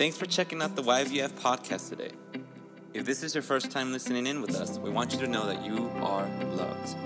[0.00, 2.12] Thanks for checking out the YVF podcast today.
[2.94, 5.44] If this is your first time listening in with us, we want you to know
[5.44, 6.96] that you are loved.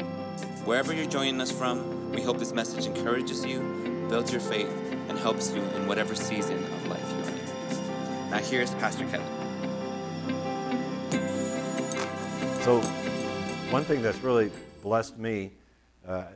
[0.65, 3.59] Wherever you're joining us from, we hope this message encourages you,
[4.09, 4.71] builds your faith,
[5.09, 8.31] and helps you in whatever season of life you're in.
[8.31, 9.27] Now, here's Pastor Kevin.
[12.63, 12.81] So,
[13.71, 14.53] one thing that's really
[14.85, 15.51] blessed me
[16.07, 16.27] uh,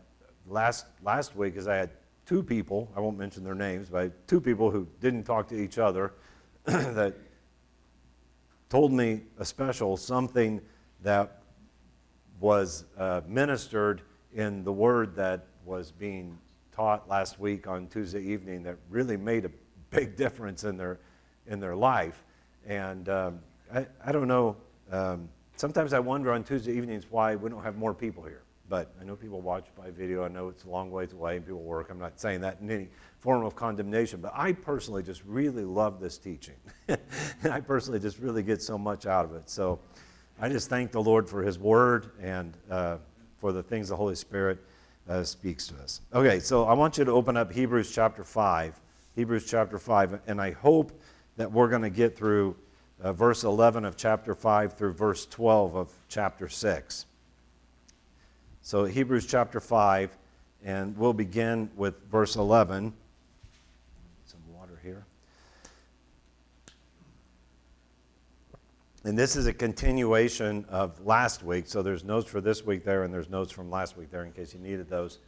[0.45, 1.91] last last week is I had
[2.27, 2.91] two people.
[2.97, 6.15] I won't mention their names, but two people who didn't talk to each other
[6.95, 7.15] that
[8.69, 10.61] told me a special something
[11.03, 11.41] that
[12.41, 14.03] was uh, ministered
[14.35, 16.37] in the word that was being
[16.71, 19.51] taught last week on Tuesday evening that really made a
[19.89, 20.99] big difference in their
[21.47, 22.23] in their life.
[22.67, 23.39] And um,
[23.73, 24.55] I, I don't know.
[24.93, 28.43] Um, sometimes I wonder on Tuesday evenings why we don't have more people here.
[28.69, 30.23] But I know people watch by video.
[30.23, 31.89] I know it's a long ways away and people work.
[31.89, 32.89] I'm not saying that in any
[33.21, 34.21] form of condemnation.
[34.21, 36.55] But I personally just really love this teaching.
[36.89, 36.99] and
[37.53, 39.51] I personally just really get so much out of it.
[39.51, 39.79] So
[40.41, 42.99] I just thank the Lord for His Word and uh,
[43.41, 44.59] for the things the Holy Spirit
[45.09, 46.01] uh, speaks to us.
[46.15, 48.79] Okay, so I want you to open up Hebrews chapter 5.
[49.16, 50.21] Hebrews chapter 5.
[50.27, 50.93] And I hope
[51.37, 52.57] that we're going to get through
[53.01, 57.07] uh, verse 11 of chapter 5 through verse 12 of chapter 6.
[58.60, 60.16] So, Hebrews chapter 5,
[60.65, 62.93] and we'll begin with verse 11.
[64.27, 65.06] Some water here.
[69.04, 71.69] And this is a continuation of last week.
[71.69, 74.32] So, there's notes for this week there, and there's notes from last week there in
[74.32, 75.19] case you needed those.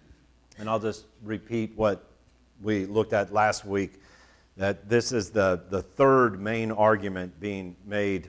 [0.58, 2.04] And I'll just repeat what
[2.60, 4.00] we looked at last week
[4.56, 8.28] that this is the, the third main argument being made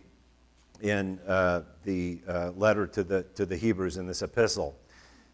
[0.82, 4.78] in uh, the uh, letter to the, to the Hebrews in this epistle.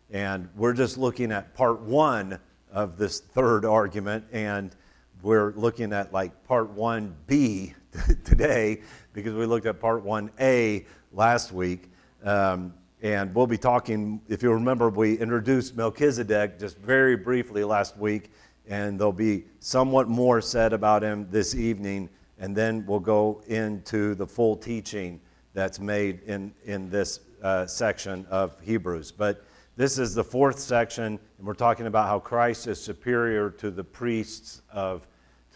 [0.09, 2.39] And we're just looking at part one
[2.71, 4.73] of this third argument, and
[5.21, 7.73] we're looking at like part 1B
[8.23, 8.81] today
[9.17, 11.89] because we looked at part 1A last week.
[12.23, 17.97] Um, and we'll be talking, if you remember, we introduced Melchizedek just very briefly last
[17.97, 18.29] week,
[18.67, 24.13] and there'll be somewhat more said about him this evening, and then we'll go into
[24.13, 25.19] the full teaching
[25.55, 29.11] that's made in, in this uh, section of Hebrews.
[29.11, 29.43] But
[29.77, 33.83] this is the fourth section, and we're talking about how Christ is superior to the
[33.83, 35.07] priests of,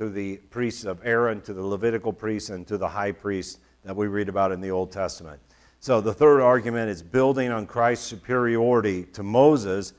[0.01, 3.95] to the priests of Aaron, to the Levitical priests, and to the high priest that
[3.95, 5.39] we read about in the Old Testament.
[5.79, 9.93] So the third argument is building on Christ's superiority to Moses.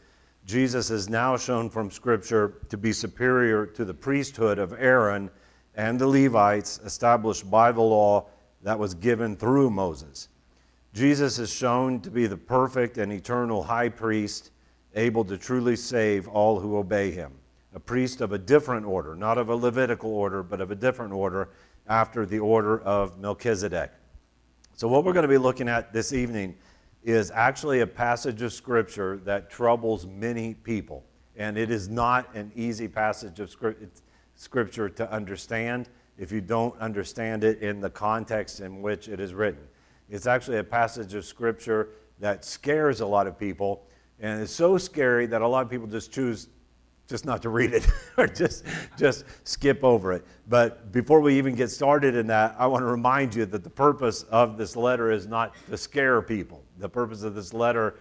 [0.45, 5.31] Jesus is now shown from Scripture to be superior to the priesthood of Aaron
[5.77, 8.27] and the Levites established by the law
[8.65, 10.31] that was given through Moses.
[10.95, 14.51] Jesus is shown to be the perfect and eternal high priest,
[14.97, 17.31] able to truly save all who obey him.
[17.75, 21.13] A priest of a different order, not of a Levitical order, but of a different
[21.13, 21.49] order,
[21.89, 23.91] after the order of Melchizedek.
[24.75, 26.55] So, what we're going to be looking at this evening
[27.03, 31.05] is actually a passage of Scripture that troubles many people.
[31.37, 33.51] And it is not an easy passage of
[34.37, 39.35] Scripture to understand if you don't understand it in the context in which it is
[39.35, 39.63] written.
[40.11, 41.89] It's actually a passage of Scripture
[42.21, 43.87] that scares a lot of people,
[44.21, 46.49] and it's so scary that a lot of people just choose
[47.13, 47.87] just not to read it
[48.17, 48.65] or just
[48.97, 50.25] just skip over it.
[50.49, 53.71] But before we even get started in that, I want to remind you that the
[53.71, 56.63] purpose of this letter is not to scare people.
[56.79, 57.97] The purpose of this letter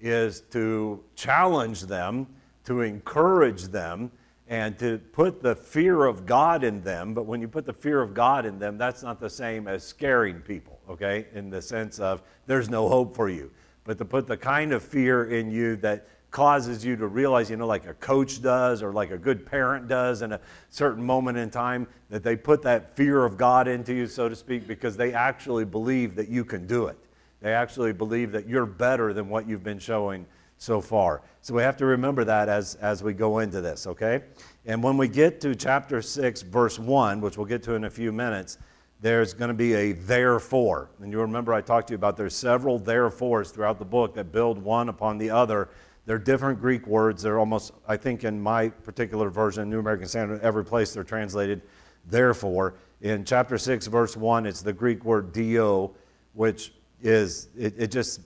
[0.00, 2.26] is to challenge them,
[2.64, 4.10] to encourage them,
[4.48, 7.14] and to put the fear of God in them.
[7.14, 9.84] But when you put the fear of God in them, that's not the same as
[9.84, 13.50] scaring people okay, in the sense of there's no hope for you.
[13.84, 17.56] But to put the kind of fear in you that causes you to realize, you
[17.56, 21.38] know, like a coach does or like a good parent does in a certain moment
[21.38, 24.98] in time, that they put that fear of God into you, so to speak, because
[24.98, 26.98] they actually believe that you can do it.
[27.40, 30.26] They actually believe that you're better than what you've been showing
[30.58, 31.22] so far.
[31.40, 34.20] So we have to remember that as, as we go into this, okay?
[34.66, 37.90] And when we get to chapter 6, verse 1, which we'll get to in a
[37.90, 38.58] few minutes,
[39.00, 40.90] there's going to be a therefore.
[41.00, 44.32] And you remember I talked to you about there's several therefores throughout the book that
[44.32, 45.70] build one upon the other.
[46.06, 47.22] They're different Greek words.
[47.22, 51.62] They're almost, I think, in my particular version, New American Standard, every place they're translated
[52.06, 52.74] therefore.
[53.00, 55.94] In chapter 6, verse 1, it's the Greek word dio,
[56.32, 56.72] which
[57.02, 58.20] is, it, it just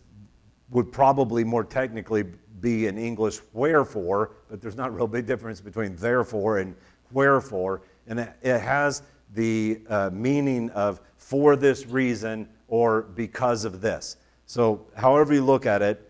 [0.68, 2.24] would probably more technically
[2.60, 6.76] be in English wherefore, but there's not a real big difference between therefore and
[7.10, 7.80] wherefore.
[8.06, 9.02] And it, it has
[9.34, 14.16] the uh, meaning of for this reason or because of this.
[14.46, 16.09] So, however you look at it,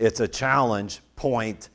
[0.00, 1.68] it's a challenge point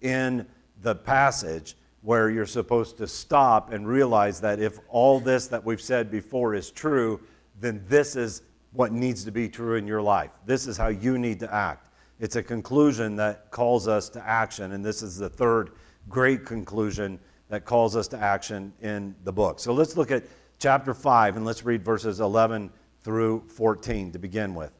[0.00, 0.46] in
[0.82, 5.80] the passage where you're supposed to stop and realize that if all this that we've
[5.80, 7.20] said before is true,
[7.60, 8.42] then this is
[8.72, 10.30] what needs to be true in your life.
[10.46, 11.88] This is how you need to act.
[12.20, 15.72] It's a conclusion that calls us to action, and this is the third
[16.08, 17.18] great conclusion
[17.48, 19.58] that calls us to action in the book.
[19.58, 20.24] So let's look at
[20.60, 22.70] chapter 5 and let's read verses 11
[23.02, 24.72] through 14 to begin with.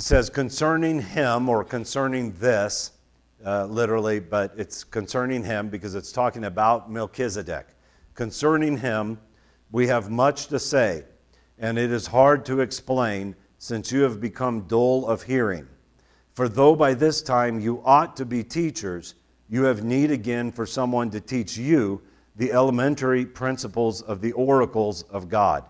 [0.00, 2.92] It says, Concerning him, or concerning this,
[3.44, 7.66] uh, literally, but it's concerning him because it's talking about Melchizedek.
[8.14, 9.20] Concerning him,
[9.70, 11.04] we have much to say,
[11.58, 15.68] and it is hard to explain since you have become dull of hearing.
[16.32, 19.16] For though by this time you ought to be teachers,
[19.50, 22.00] you have need again for someone to teach you
[22.36, 25.66] the elementary principles of the oracles of God.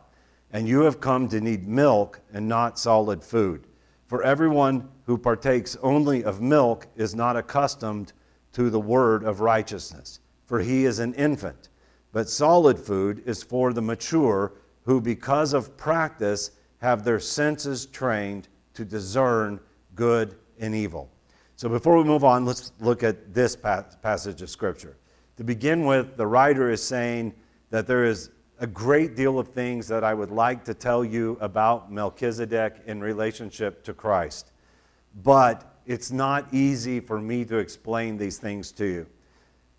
[0.53, 3.67] And you have come to need milk and not solid food.
[4.11, 8.13] For everyone who partakes only of milk is not accustomed
[8.55, 11.69] to the word of righteousness, for he is an infant.
[12.11, 18.49] But solid food is for the mature, who because of practice have their senses trained
[18.75, 19.61] to discern
[19.95, 21.09] good and evil.
[21.55, 24.97] So before we move on, let's look at this passage of Scripture.
[25.37, 27.33] To begin with, the writer is saying
[27.71, 28.31] that there is
[28.61, 33.01] a great deal of things that I would like to tell you about Melchizedek in
[33.01, 34.53] relationship to Christ.
[35.25, 39.07] But it's not easy for me to explain these things to you.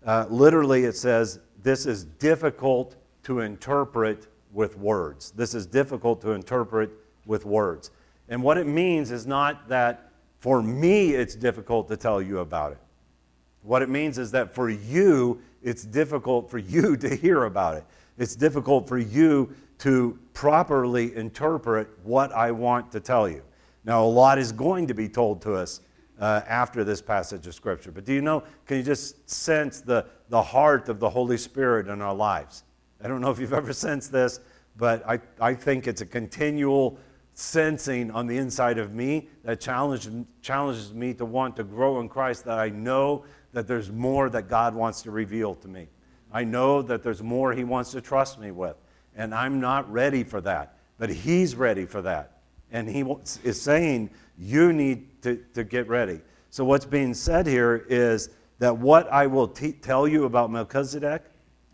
[0.04, 5.30] Uh, literally, it says, This is difficult to interpret with words.
[5.30, 6.90] This is difficult to interpret
[7.24, 7.92] with words.
[8.28, 12.72] And what it means is not that for me it's difficult to tell you about
[12.72, 12.78] it.
[13.62, 17.84] What it means is that for you, it's difficult for you to hear about it
[18.18, 23.42] it's difficult for you to properly interpret what I want to tell you.
[23.84, 25.80] Now, a lot is going to be told to us
[26.20, 27.90] uh, after this passage of Scripture.
[27.90, 31.88] But do you know, can you just sense the, the heart of the Holy Spirit
[31.88, 32.62] in our lives?
[33.02, 34.38] I don't know if you've ever sensed this,
[34.76, 36.98] but I, I think it's a continual
[37.34, 40.12] sensing on the inside of me that challenges,
[40.42, 44.48] challenges me to want to grow in Christ, that I know that there's more that
[44.48, 45.88] God wants to reveal to me.
[46.32, 48.76] I know that there's more He wants to trust me with,
[49.16, 50.76] and I'm not ready for that.
[50.98, 52.38] But He's ready for that.
[52.70, 53.04] And He
[53.44, 56.20] is saying, You need to, to get ready.
[56.50, 61.22] So, what's being said here is that what I will tell you about Melchizedek,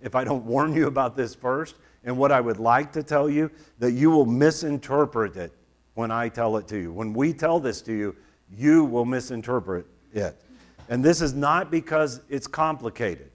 [0.00, 3.28] if I don't warn you about this first, and what I would like to tell
[3.28, 5.52] you, that you will misinterpret it
[5.94, 6.92] when I tell it to you.
[6.92, 8.16] When we tell this to you,
[8.56, 9.84] you will misinterpret
[10.14, 10.40] it.
[10.88, 13.30] And this is not because it's complicated.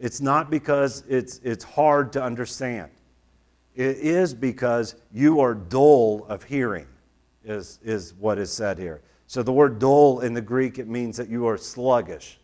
[0.00, 2.90] It's not because it's, it's hard to understand.
[3.74, 6.86] It is because you are dull of hearing,
[7.44, 9.02] is, is what is said here.
[9.26, 12.40] So the word dull in the Greek, it means that you are sluggish,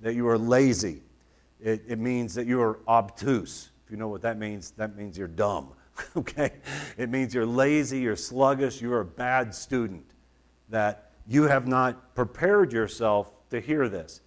[0.00, 1.02] that you are lazy.
[1.62, 3.70] It, it means that you are obtuse.
[3.84, 5.68] If you know what that means, that means you're dumb.
[6.16, 6.50] okay?
[6.96, 10.04] It means you're lazy, you're sluggish, you're a bad student,
[10.70, 14.22] that you have not prepared yourself to hear this.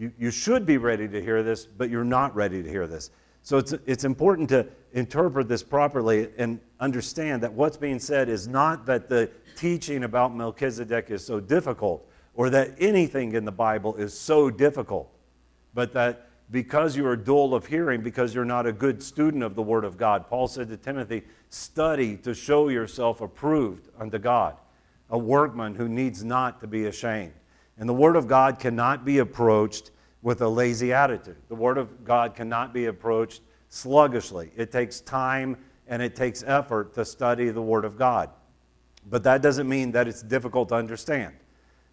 [0.00, 3.10] You, you should be ready to hear this, but you're not ready to hear this.
[3.42, 8.48] So it's, it's important to interpret this properly and understand that what's being said is
[8.48, 13.94] not that the teaching about Melchizedek is so difficult or that anything in the Bible
[13.96, 15.12] is so difficult,
[15.74, 19.54] but that because you are dull of hearing, because you're not a good student of
[19.54, 24.56] the Word of God, Paul said to Timothy, study to show yourself approved unto God,
[25.10, 27.34] a workman who needs not to be ashamed.
[27.80, 29.90] And the Word of God cannot be approached
[30.22, 31.38] with a lazy attitude.
[31.48, 34.52] The Word of God cannot be approached sluggishly.
[34.54, 35.56] It takes time
[35.88, 38.28] and it takes effort to study the Word of God.
[39.08, 41.34] But that doesn't mean that it's difficult to understand.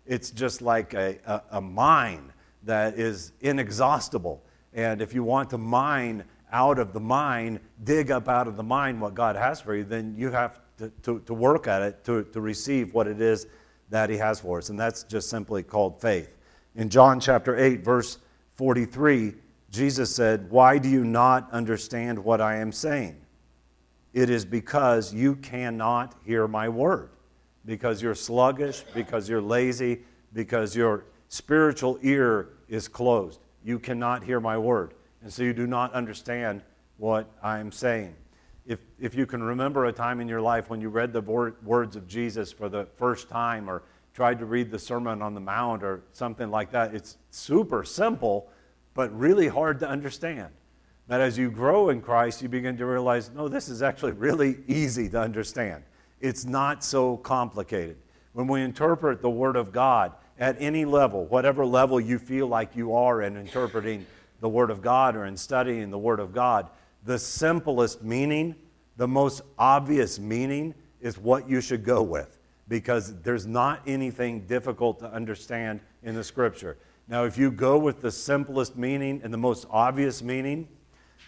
[0.06, 4.44] It's just like a, a, a mine that is inexhaustible.
[4.74, 8.64] And if you want to mine out of the mine, dig up out of the
[8.64, 12.04] mine what God has for you, then you have to, to, to work at it
[12.04, 13.48] to, to receive what it is
[13.90, 14.70] that he has for us.
[14.70, 16.36] And that's just simply called faith.
[16.76, 18.20] In John chapter 8, verse
[18.56, 19.34] 43,
[19.70, 23.18] Jesus said, Why do you not understand what I am saying?
[24.14, 27.10] It is because you cannot hear my word,
[27.66, 30.00] because you're sluggish, because you're lazy,
[30.34, 33.40] because your spiritual ear is closed.
[33.64, 34.94] You cannot hear my word.
[35.22, 36.62] And so you do not understand
[36.98, 38.16] what I'm saying
[38.68, 41.96] if, if you can remember a time in your life when you read the words
[41.96, 43.84] of Jesus for the first time or
[44.14, 48.50] tried to read the Sermon on the Mount or something like that, it's super simple,
[48.94, 50.50] but really hard to understand.
[51.08, 54.58] That as you grow in Christ, you begin to realize, no, this is actually really
[54.68, 55.84] easy to understand.
[56.20, 57.96] It's not so complicated.
[58.34, 62.76] When we interpret the Word of God at any level, whatever level you feel like
[62.76, 64.06] you are in interpreting
[64.42, 66.68] the Word of God or in studying the Word of God,
[67.08, 68.54] the simplest meaning,
[68.98, 72.38] the most obvious meaning is what you should go with
[72.68, 76.78] because there's not anything difficult to understand in the Scripture.
[77.08, 80.68] Now, if you go with the simplest meaning and the most obvious meaning,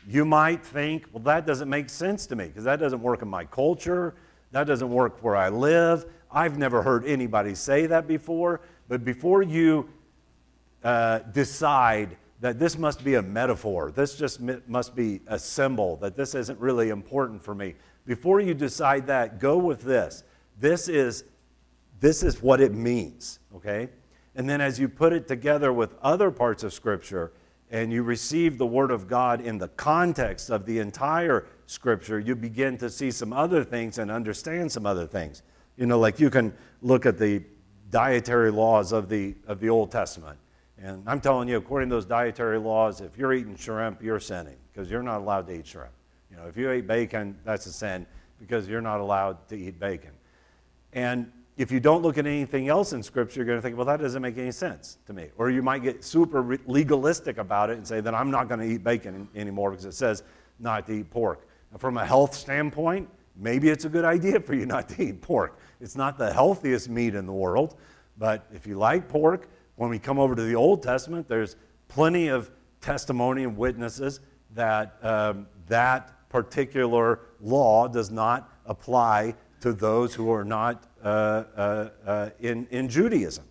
[0.06, 3.30] you might think, well, that doesn't make sense to me because that doesn't work in
[3.30, 4.16] my culture.
[4.52, 6.06] That doesn't work where I live.
[6.30, 8.60] I've never heard anybody say that before.
[8.90, 9.90] But before you
[10.84, 16.16] uh, decide that this must be a metaphor, this just must be a symbol, that
[16.16, 20.24] this isn't really important for me, before you decide that, go with this.
[20.60, 21.26] This is,
[22.00, 23.90] this is what it means, okay?
[24.36, 27.34] And then as you put it together with other parts of Scripture,
[27.72, 32.36] and you receive the Word of God in the context of the entire Scripture, you
[32.36, 35.44] begin to see some other things and understand some other things.
[35.78, 37.44] You know, like you can look at the
[37.92, 40.40] dietary laws of the, of the Old Testament.
[40.82, 44.56] And I'm telling you, according to those dietary laws, if you're eating shrimp, you're sinning
[44.72, 45.92] because you're not allowed to eat shrimp.
[46.32, 48.06] You know, if you eat bacon, that's a sin
[48.40, 50.12] because you're not allowed to eat bacon.
[50.94, 53.86] And if you don't look at anything else in Scripture, you're going to think, well,
[53.86, 55.28] that doesn't make any sense to me.
[55.38, 58.66] Or you might get super legalistic about it and say that I'm not going to
[58.66, 60.24] eat bacon anymore because it says
[60.60, 61.46] not to eat pork.
[61.72, 65.22] Now, from a health standpoint, maybe it's a good idea for you not to eat
[65.22, 65.60] pork.
[65.82, 67.76] It's not the healthiest meat in the world,
[68.18, 71.56] but if you like pork, when we come over to the Old Testament, there's
[71.88, 74.20] plenty of testimony and witnesses
[74.54, 81.90] that um, that particular law does not apply to those who are not uh, uh,
[82.06, 83.46] uh, in, in Judaism.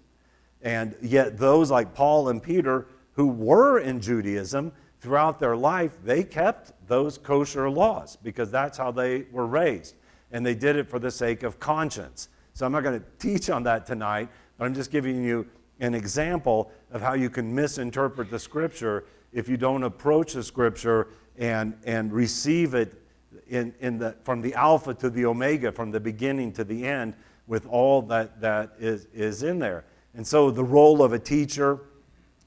[0.61, 4.71] And yet, those like Paul and Peter who were in Judaism
[5.01, 9.95] throughout their life, they kept those kosher laws because that's how they were raised.
[10.31, 12.29] And they did it for the sake of conscience.
[12.53, 15.47] So, I'm not going to teach on that tonight, but I'm just giving you
[15.81, 21.09] an example of how you can misinterpret the scripture if you don't approach the scripture
[21.37, 23.01] and, and receive it
[23.49, 27.15] in, in the, from the alpha to the omega, from the beginning to the end,
[27.47, 29.85] with all that, that is, is in there.
[30.15, 31.81] And so the role of a teacher,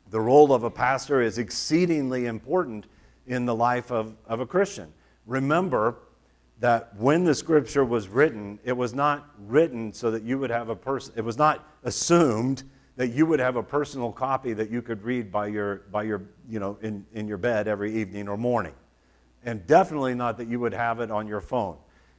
[0.09, 2.85] the role of a pastor is exceedingly important
[3.27, 4.91] in the life of, of a Christian.
[5.25, 5.97] Remember
[6.59, 10.69] that when the scripture was written, it was not written so that you would have
[10.69, 12.63] a person, it was not assumed
[13.01, 16.21] that you would have a personal copy that you could read by your, by your
[16.47, 18.75] you know, in, in your bed every evening or morning.
[19.43, 21.77] And definitely not that you would have it on your phone.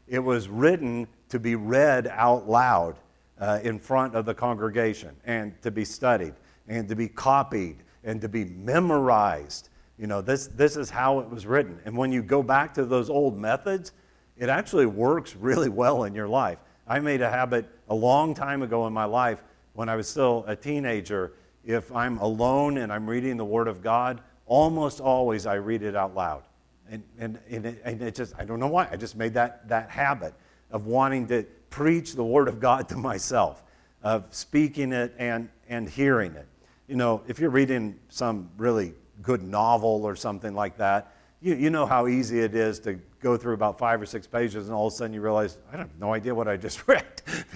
[0.08, 2.96] It was written to be read out loud
[3.38, 6.34] uh, in front of the congregation and to be studied
[6.66, 9.68] and to be copied and to be memorized.
[10.00, 11.78] You know, this, this is how it was written.
[11.84, 13.92] And when you go back to those old methods,
[14.36, 16.58] it actually works really well in your life.
[16.88, 20.44] I made a habit a long time ago in my life when I was still
[20.46, 21.32] a teenager.
[21.64, 25.94] If I'm alone and I'm reading the Word of God, almost always I read it
[25.96, 26.42] out loud.
[26.90, 29.68] And, and, and, it, and it just, I don't know why, I just made that,
[29.68, 30.34] that habit
[30.70, 33.62] of wanting to preach the Word of God to myself,
[34.02, 36.46] of speaking it and, and hearing it.
[36.88, 41.70] You know, if you're reading some really good novel or something like that, you, you
[41.70, 44.86] know how easy it is to go through about five or six pages and all
[44.86, 47.04] of a sudden you realize, I have no idea what I just read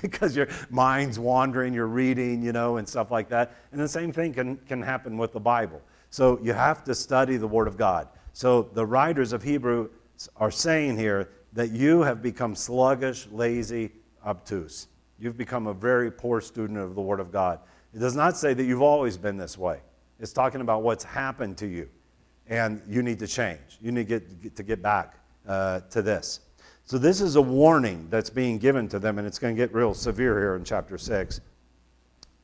[0.02, 3.54] because your mind's wandering, you're reading, you know, and stuff like that.
[3.72, 5.80] And the same thing can, can happen with the Bible.
[6.10, 8.08] So you have to study the Word of God.
[8.32, 9.88] So the writers of Hebrew
[10.36, 13.92] are saying here that you have become sluggish, lazy,
[14.24, 14.88] obtuse.
[15.18, 17.60] You've become a very poor student of the Word of God.
[17.94, 19.80] It does not say that you've always been this way.
[20.18, 21.88] It's talking about what's happened to you,
[22.48, 23.78] and you need to change.
[23.80, 25.14] You need to get, to get back
[25.46, 26.40] uh, to this.
[26.84, 29.74] So, this is a warning that's being given to them, and it's going to get
[29.74, 31.40] real severe here in chapter 6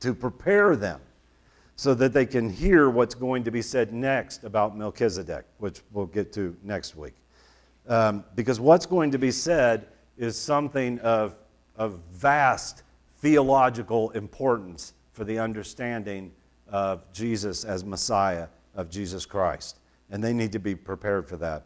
[0.01, 0.99] to prepare them
[1.75, 6.05] so that they can hear what's going to be said next about Melchizedek, which we'll
[6.05, 7.15] get to next week.
[7.87, 11.35] Um, because what's going to be said is something of,
[11.75, 12.83] of vast
[13.17, 16.31] theological importance for the understanding
[16.67, 19.79] of Jesus as Messiah, of Jesus Christ.
[20.13, 21.65] And they need to be prepared for that.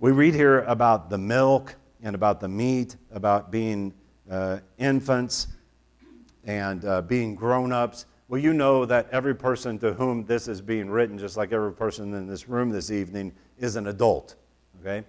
[0.00, 3.94] We read here about the milk and about the meat, about being
[4.28, 5.46] uh, infants
[6.42, 8.06] and uh, being grown ups.
[8.26, 11.72] Well, you know that every person to whom this is being written, just like every
[11.72, 14.34] person in this room this evening, is an adult.
[14.80, 15.06] Okay?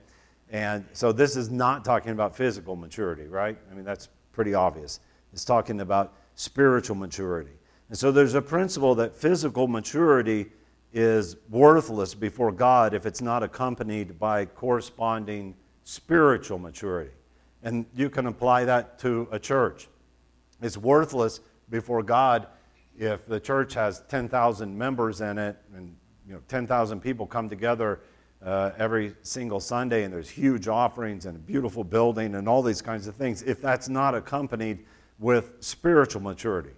[0.51, 3.57] And so this is not talking about physical maturity, right?
[3.71, 4.99] I mean, that's pretty obvious.
[5.33, 7.57] It's talking about spiritual maturity.
[7.89, 10.51] And so there's a principle that physical maturity
[10.93, 17.11] is worthless before God if it's not accompanied by corresponding spiritual maturity.
[17.63, 19.87] And you can apply that to a church.
[20.61, 21.39] It's worthless
[21.69, 22.47] before God
[22.97, 25.95] if the church has 10,000 members in it and
[26.27, 28.01] you know, 10,000 people come together
[28.43, 32.81] uh, every single Sunday, and there's huge offerings and a beautiful building and all these
[32.81, 34.85] kinds of things, if that's not accompanied
[35.19, 36.71] with spiritual maturity.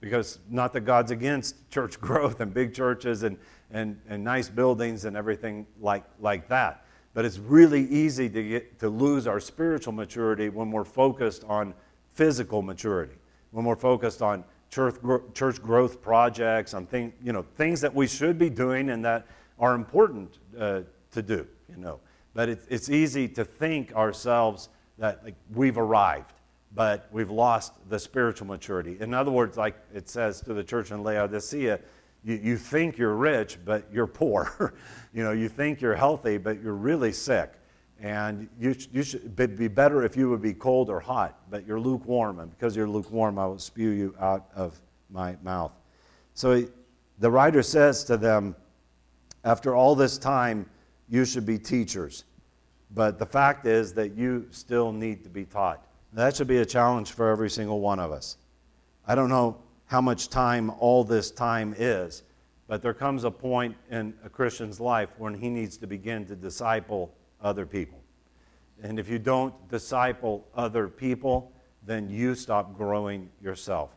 [0.00, 3.38] Because not that God's against church growth and big churches and,
[3.70, 6.84] and, and nice buildings and everything like, like that.
[7.14, 11.74] But it's really easy to, get, to lose our spiritual maturity when we're focused on
[12.12, 13.16] physical maturity,
[13.50, 14.96] when we're focused on church,
[15.34, 19.26] church growth projects, on thing, you know, things that we should be doing and that
[19.58, 20.80] are important uh,
[21.12, 22.00] to do, you know.
[22.34, 24.68] But it's, it's easy to think ourselves
[24.98, 26.34] that like, we've arrived,
[26.74, 28.98] but we've lost the spiritual maturity.
[29.00, 31.80] In other words, like it says to the church in Laodicea,
[32.26, 34.74] you, you think you're rich, but you're poor.
[35.14, 37.52] you know, you think you're healthy, but you're really sick.
[38.00, 41.80] And you, you should be better if you would be cold or hot, but you're
[41.80, 42.40] lukewarm.
[42.40, 44.78] And because you're lukewarm, I will spew you out of
[45.08, 45.72] my mouth.
[46.34, 46.66] So
[47.20, 48.56] the writer says to them,
[49.44, 50.68] after all this time,
[51.08, 52.24] you should be teachers.
[52.92, 55.86] But the fact is that you still need to be taught.
[56.12, 58.36] That should be a challenge for every single one of us.
[59.06, 62.22] I don't know how much time all this time is,
[62.66, 66.34] but there comes a point in a Christian's life when he needs to begin to
[66.36, 68.00] disciple other people.
[68.82, 71.52] And if you don't disciple other people,
[71.84, 73.90] then you stop growing yourself.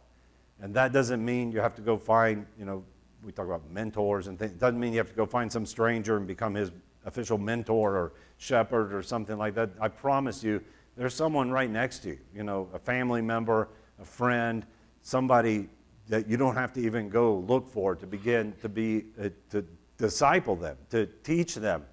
[0.61, 2.83] And that doesn't mean you have to go find, you know,
[3.23, 4.51] we talk about mentors and things.
[4.51, 6.71] It doesn't mean you have to go find some stranger and become his
[7.05, 9.71] official mentor or shepherd or something like that.
[9.81, 10.61] I promise you,
[10.95, 13.69] there's someone right next to you, you know, a family member,
[13.99, 14.65] a friend,
[15.01, 15.69] somebody
[16.09, 19.63] that you don't have to even go look for to begin to be, uh, to
[19.97, 21.85] disciple them, to teach them,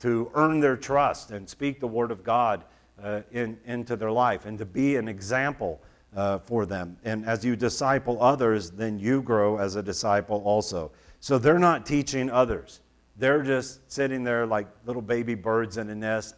[0.00, 2.64] to earn their trust and speak the word of God
[3.02, 5.80] uh, in, into their life and to be an example
[6.16, 6.96] uh, for them.
[7.04, 10.90] And as you disciple others, then you grow as a disciple also.
[11.20, 12.80] So they're not teaching others.
[13.16, 16.36] They're just sitting there like little baby birds in a nest,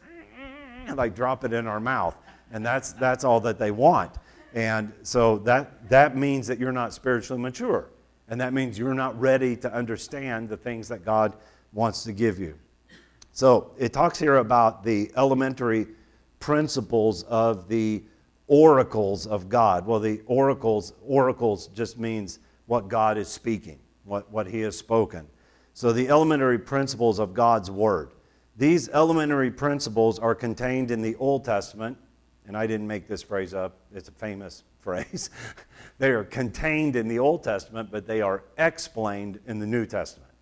[0.95, 2.17] like drop it in our mouth.
[2.53, 4.15] And that's, that's all that they want.
[4.55, 7.91] And so that, that means that you're not spiritually mature.
[8.29, 11.35] And that means you're not ready to understand the things that God
[11.73, 12.57] wants to give you.
[13.33, 15.87] So it talks here about the elementary
[16.41, 18.03] principles of the
[18.47, 19.87] oracles of God.
[19.87, 25.27] Well, the oracles, oracles just means what God is speaking, what, what He has spoken.
[25.73, 28.13] So, the elementary principles of God's Word.
[28.57, 31.97] These elementary principles are contained in the Old Testament,
[32.51, 35.31] and I didn't make this phrase up, it's a famous phrase.
[35.99, 40.33] they are contained in the Old Testament, but they are explained in the New Testament.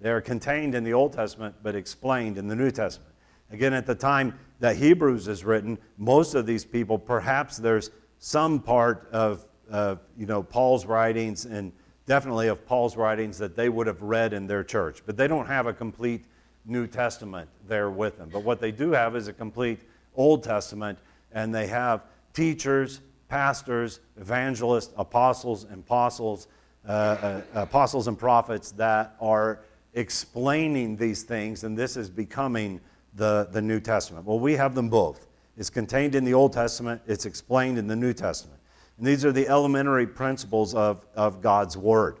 [0.00, 3.12] They are contained in the Old Testament, but explained in the New Testament.
[3.50, 8.58] Again, at the time that Hebrews is written, most of these people, perhaps there's some
[8.58, 11.72] part of, of you know, Paul's writings and
[12.06, 15.02] definitely of Paul's writings that they would have read in their church.
[15.04, 16.24] But they don't have a complete
[16.64, 18.30] New Testament there with them.
[18.32, 19.80] But what they do have is a complete
[20.18, 20.98] Old Testament,
[21.32, 26.48] and they have teachers, pastors, evangelists, apostles, and apostles,
[26.86, 29.60] uh, uh, apostles and prophets that are
[29.94, 32.80] explaining these things, and this is becoming
[33.14, 34.24] the, the New Testament.
[34.24, 35.26] Well, we have them both.
[35.56, 38.60] It's contained in the Old Testament, it's explained in the New Testament.
[38.96, 42.18] And these are the elementary principles of, of God's Word.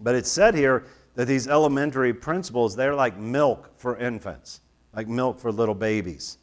[0.00, 4.60] But it's said here that these elementary principles, they're like milk for infants,
[4.94, 6.38] like milk for little babies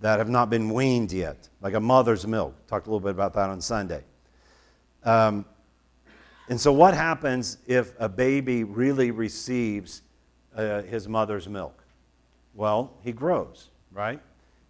[0.00, 2.54] that have not been weaned yet, like a mother's milk.
[2.66, 4.02] Talked a little bit about that on Sunday.
[5.04, 5.44] Um,
[6.48, 10.02] and so, what happens if a baby really receives
[10.54, 11.82] uh, his mother's milk?
[12.54, 14.20] Well, he grows, right?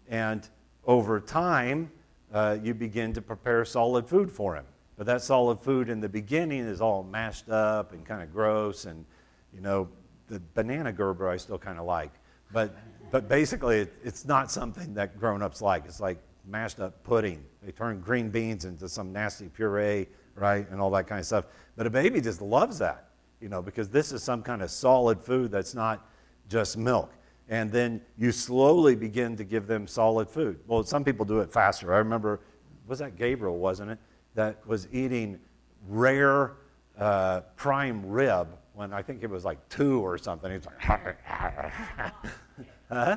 [0.08, 0.48] And
[0.86, 1.90] over time,
[2.32, 4.64] uh, you begin to prepare solid food for him.
[4.96, 8.84] But that solid food in the beginning is all mashed up and kind of gross.
[8.84, 9.04] And,
[9.52, 9.88] you know,
[10.28, 12.12] the banana Gerber I still kind of like.
[12.52, 12.76] But,
[13.14, 15.84] but basically, it, it's not something that grown ups like.
[15.84, 17.44] It's like mashed up pudding.
[17.62, 20.68] They turn green beans into some nasty puree, right?
[20.68, 21.44] And all that kind of stuff.
[21.76, 25.20] But a baby just loves that, you know, because this is some kind of solid
[25.20, 26.08] food that's not
[26.48, 27.12] just milk
[27.48, 30.58] and then you slowly begin to give them solid food.
[30.66, 31.94] Well, some people do it faster.
[31.94, 32.40] I remember,
[32.88, 33.98] was that Gabriel, wasn't it,
[34.34, 35.38] that was eating
[35.86, 36.54] rare
[36.98, 40.50] uh, prime rib when I think it was like two or something.
[40.50, 41.16] He's like,
[42.94, 43.16] huh?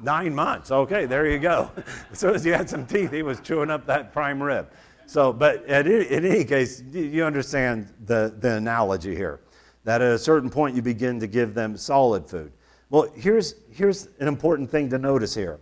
[0.00, 0.70] Nine months.
[0.70, 1.70] Okay, there you go.
[2.10, 4.70] as soon as he had some teeth, he was chewing up that prime rib.
[5.06, 9.40] So, but at, in any case, you understand the, the analogy here
[9.84, 12.52] that at a certain point you begin to give them solid food.
[12.90, 15.58] Well, here's, here's an important thing to notice here.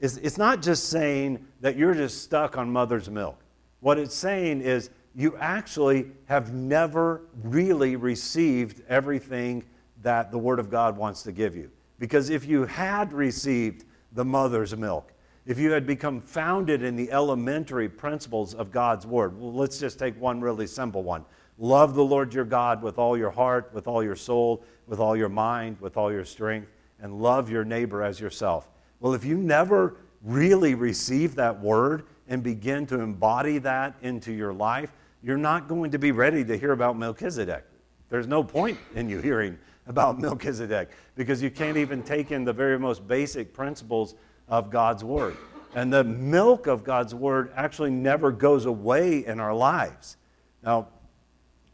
[0.00, 3.40] It's, it's not just saying that you're just stuck on mother's milk.
[3.80, 9.64] What it's saying is you actually have never really received everything
[10.02, 11.70] that the Word of God wants to give you.
[12.04, 15.14] Because if you had received the mother's milk,
[15.46, 19.98] if you had become founded in the elementary principles of God's Word, well, let's just
[19.98, 21.24] take one really simple one.
[21.56, 25.16] Love the Lord your God with all your heart, with all your soul, with all
[25.16, 28.68] your mind, with all your strength, and love your neighbor as yourself.
[29.00, 34.52] Well, if you never really receive that word and begin to embody that into your
[34.52, 37.64] life, you're not going to be ready to hear about Melchizedek.
[38.10, 42.52] There's no point in you hearing about Melchizedek because you can't even take in the
[42.52, 44.14] very most basic principles
[44.48, 45.36] of God's Word.
[45.74, 50.16] And the milk of God's Word actually never goes away in our lives.
[50.62, 50.88] Now,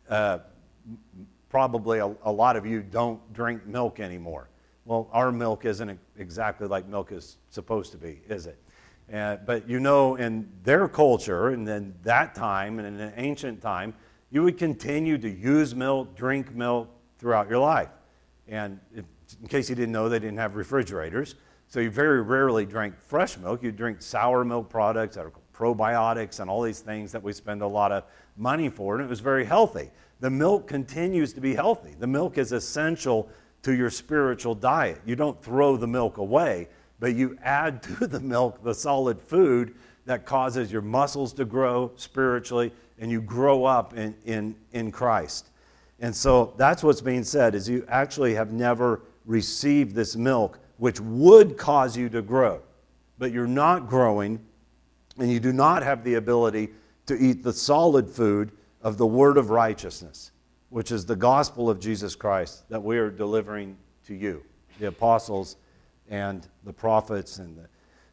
[0.09, 0.39] uh,
[1.49, 4.49] probably a, a, lot of you don't drink milk anymore.
[4.87, 8.59] Well, our milk isn't exactly like milk is supposed to be, is it?
[9.13, 13.61] Uh, but you know, in their culture, and in that time, and in an ancient
[13.61, 13.93] time,
[14.31, 17.89] you would continue to use milk, drink milk throughout your life.
[18.51, 19.05] And if,
[19.41, 21.37] in case you didn't know, they didn't have refrigerators.
[21.69, 23.63] So you very rarely drank fresh milk.
[23.63, 27.63] You drink sour milk products that are probiotics and all these things that we spend
[27.63, 28.05] a lot of
[28.37, 29.91] money for, and it was very healthy.
[30.19, 31.95] The milk continues to be healthy.
[31.99, 33.29] The milk is essential
[33.63, 35.01] to your spiritual diet.
[35.05, 39.75] You don't throw the milk away, but you add to the milk the solid food
[40.07, 45.50] that causes your muscles to grow spiritually and you grow up in, in, in Christ.
[46.01, 50.99] And so that's what's being said is you actually have never received this milk which
[51.01, 52.63] would cause you to grow.
[53.19, 54.41] But you're not growing
[55.19, 56.71] and you do not have the ability
[57.07, 60.33] to eat the solid food of the word of righteousness,
[60.71, 64.43] which is the gospel of Jesus Christ that we are delivering to you,
[64.79, 65.57] the apostles
[66.09, 67.69] and the prophets and the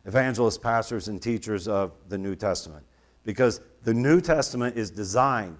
[0.05, 2.83] evangelists, pastors, and teachers of the New Testament.
[3.23, 5.57] Because the New Testament is designed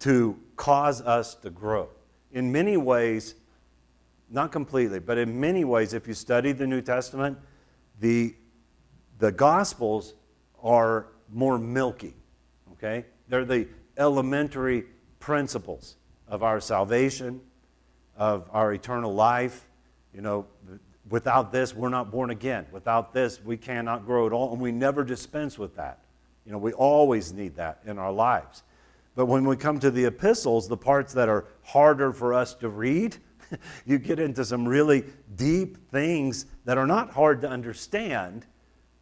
[0.00, 1.88] to cause us to grow.
[2.32, 3.34] In many ways,
[4.30, 7.38] not completely, but in many ways, if you study the New Testament,
[8.00, 8.34] the,
[9.18, 10.14] the Gospels
[10.62, 12.14] are more milky,
[12.72, 13.04] okay?
[13.28, 14.84] They're the elementary
[15.20, 15.96] principles
[16.28, 17.40] of our salvation,
[18.16, 19.66] of our eternal life.
[20.12, 20.46] You know,
[21.08, 22.66] without this, we're not born again.
[22.72, 26.00] Without this, we cannot grow at all, and we never dispense with that.
[26.44, 28.62] You know, we always need that in our lives.
[29.16, 32.68] But when we come to the epistles, the parts that are harder for us to
[32.68, 33.16] read,
[33.86, 38.44] you get into some really deep things that are not hard to understand,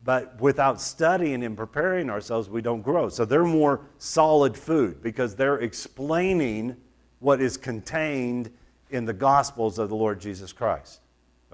[0.04, 3.08] but without studying and preparing ourselves, we don't grow.
[3.08, 6.76] So they're more solid food because they're explaining
[7.18, 8.52] what is contained
[8.90, 11.00] in the Gospels of the Lord Jesus Christ.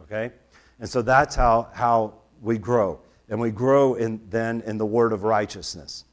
[0.01, 0.33] Okay?
[0.81, 3.01] And so that's how, how we grow.
[3.31, 6.05] And we grow in, then in the word of righteousness.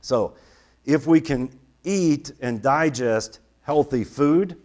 [0.00, 0.34] So
[0.84, 1.50] if we can
[1.88, 4.56] eat and digest healthy food,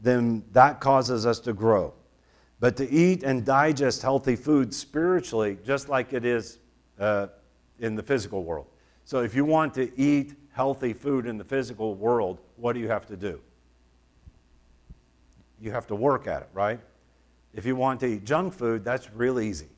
[0.00, 1.94] then that causes us to grow.
[2.58, 6.58] But to eat and digest healthy food spiritually, just like it is
[6.98, 7.28] uh,
[7.78, 8.66] in the physical world.
[9.04, 12.88] So if you want to eat healthy food in the physical world, what do you
[12.88, 13.40] have to do?
[15.60, 16.80] You have to work at it, right?
[17.54, 19.68] If you want to eat junk food, that's real easy.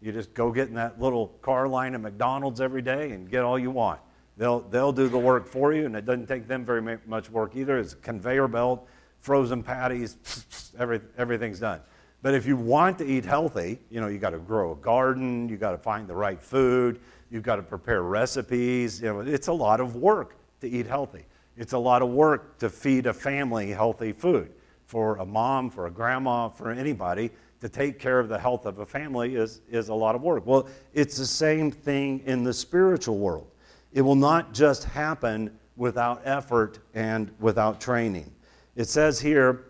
[0.00, 3.42] You just go get in that little car line at McDonald's every day and get
[3.42, 4.00] all you want.
[4.36, 7.56] They'll, they'll do the work for you, and it doesn't take them very much work
[7.56, 7.78] either.
[7.78, 8.88] It's a conveyor belt,
[9.20, 11.80] frozen patties, every, everything's done.
[12.22, 15.48] But if you want to eat healthy, you know, you got to grow a garden,
[15.48, 19.00] you got to find the right food, you've got to prepare recipes.
[19.00, 21.24] You know, it's a lot of work to eat healthy.
[21.56, 24.52] It's a lot of work to feed a family healthy food.
[24.86, 28.78] For a mom, for a grandma, for anybody, to take care of the health of
[28.78, 30.46] a family is, is a lot of work.
[30.46, 33.46] Well, it's the same thing in the spiritual world.
[33.92, 38.30] It will not just happen without effort and without training.
[38.76, 39.66] It says here,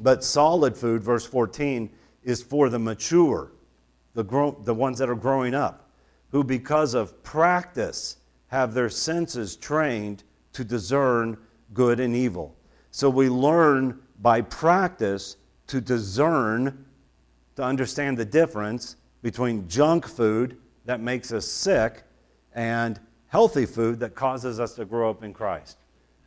[0.00, 1.90] but solid food, verse 14,
[2.22, 3.52] is for the mature,
[4.14, 5.90] the, grow, the ones that are growing up,
[6.30, 8.16] who because of practice
[8.48, 11.36] have their senses trained to discern
[11.74, 12.56] good and evil.
[12.90, 15.36] So we learn by practice
[15.68, 16.84] to discern,
[17.56, 22.02] to understand the difference between junk food that makes us sick
[22.54, 22.98] and
[23.30, 25.78] healthy food that causes us to grow up in Christ.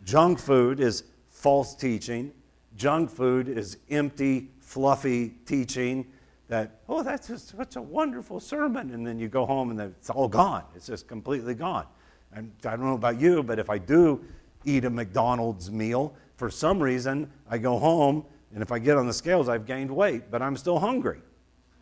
[0.04, 2.34] Junk food is false teaching
[2.76, 6.06] Junk food is empty, fluffy teaching
[6.48, 8.92] that, oh, that's just such a wonderful sermon.
[8.92, 10.64] And then you go home and it's all gone.
[10.76, 11.86] It's just completely gone.
[12.34, 14.24] And I don't know about you, but if I do
[14.66, 19.08] eat a McDonald's meal, for some reason, I go home and if I get on
[19.08, 21.22] the scales, I've gained weight, but I'm still hungry.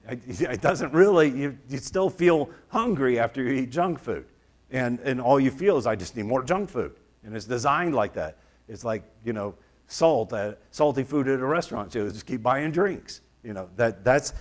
[0.10, 4.26] It doesn't really, you, you still feel hungry after you eat junk food.
[4.72, 6.94] And, and all you feel is, I just need more junk food.
[7.24, 8.38] And it's designed like that.
[8.68, 9.56] It's like, you know,
[9.88, 11.92] salt, uh, salty food at a restaurant.
[11.92, 13.22] So just keep buying drinks.
[13.44, 14.34] You know, that, that's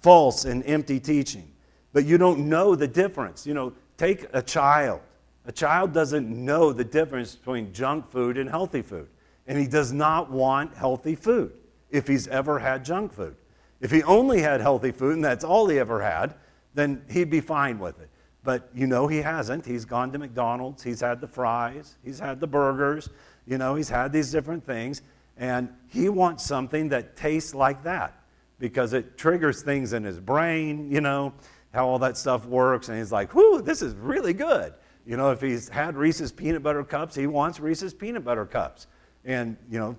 [0.00, 1.50] false and empty teaching.
[1.92, 3.46] But you don't know the difference.
[3.46, 5.00] You know, take a child.
[5.46, 9.08] A child doesn't know the difference between junk food and healthy food.
[9.46, 11.52] And he does not want healthy food
[11.90, 13.36] if he's ever had junk food.
[13.80, 16.34] If he only had healthy food and that's all he ever had,
[16.74, 18.08] then he'd be fine with it.
[18.44, 19.64] But you know he hasn't.
[19.64, 23.08] He's gone to McDonald's, he's had the fries, he's had the burgers,
[23.46, 25.02] you know, he's had these different things,
[25.36, 28.14] and he wants something that tastes like that
[28.58, 31.32] because it triggers things in his brain, you know,
[31.72, 34.74] how all that stuff works, and he's like, whoo, this is really good.
[35.06, 38.86] You know, if he's had Reese's peanut butter cups, he wants Reese's peanut butter cups.
[39.24, 39.96] And, you know,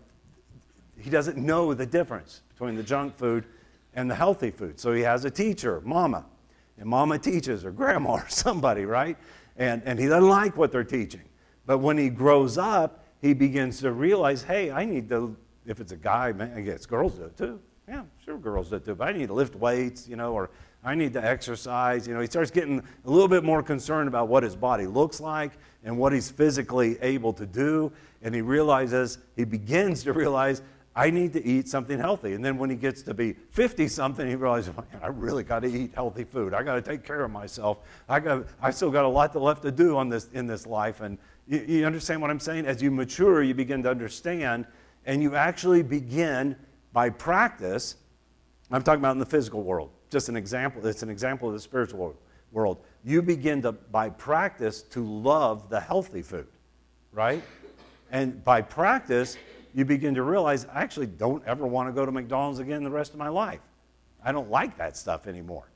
[0.98, 3.46] he doesn't know the difference between the junk food
[3.96, 4.80] and the healthy food.
[4.80, 6.26] So he has a teacher, mama,
[6.78, 9.18] and mama teaches, or grandma, or somebody, right?
[9.58, 11.24] And, and he doesn't like what they're teaching.
[11.66, 15.92] But when he grows up, he begins to realize, hey, I need to, if it's
[15.92, 17.60] a guy, man, I guess girls do it too.
[17.88, 18.96] Yeah, sure, girls do it too.
[18.96, 20.50] But I need to lift weights, you know, or
[20.84, 22.08] I need to exercise.
[22.08, 25.22] You know, he starts getting a little bit more concerned about what his body looks
[25.22, 27.92] like and what he's physically able to do.
[28.22, 30.62] And he realizes, he begins to realize,
[30.96, 32.34] I need to eat something healthy.
[32.34, 35.68] And then when he gets to be 50 something, he realizes, I really got to
[35.68, 36.54] eat healthy food.
[36.54, 37.80] I got to take care of myself.
[38.08, 41.02] I, got, I still got a lot left to do on this, in this life.
[41.02, 42.68] And you, you understand what I'm saying?
[42.68, 44.68] As you mature, you begin to understand,
[45.06, 46.56] and you actually begin
[46.92, 47.96] by practice.
[48.72, 50.86] I'm talking about in the physical world, just an example.
[50.86, 52.16] It's an example of the spiritual
[52.52, 52.78] world.
[53.04, 56.48] You begin to, by practice, to love the healthy food,
[57.12, 57.42] right?
[58.12, 59.38] And by practice,
[59.74, 62.92] you begin to realize I actually don't ever want to go to McDonald's again the
[62.92, 63.62] rest of my life.
[64.24, 65.70] I don't like that stuff anymore.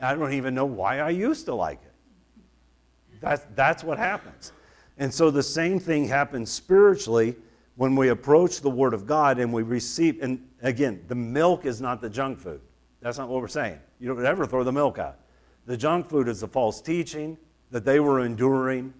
[0.00, 3.20] I don't even know why I used to like it.
[3.20, 4.52] That's, that's what happens.
[4.98, 7.36] And so the same thing happens spiritually
[7.76, 11.80] when we approach the Word of God and we receive, and again, the milk is
[11.80, 12.60] not the junk food.
[13.00, 13.78] That's not what we're saying.
[14.00, 15.18] You don't ever throw the milk out.
[15.66, 17.36] The junk food is the false teaching
[17.70, 18.94] that they were enduring.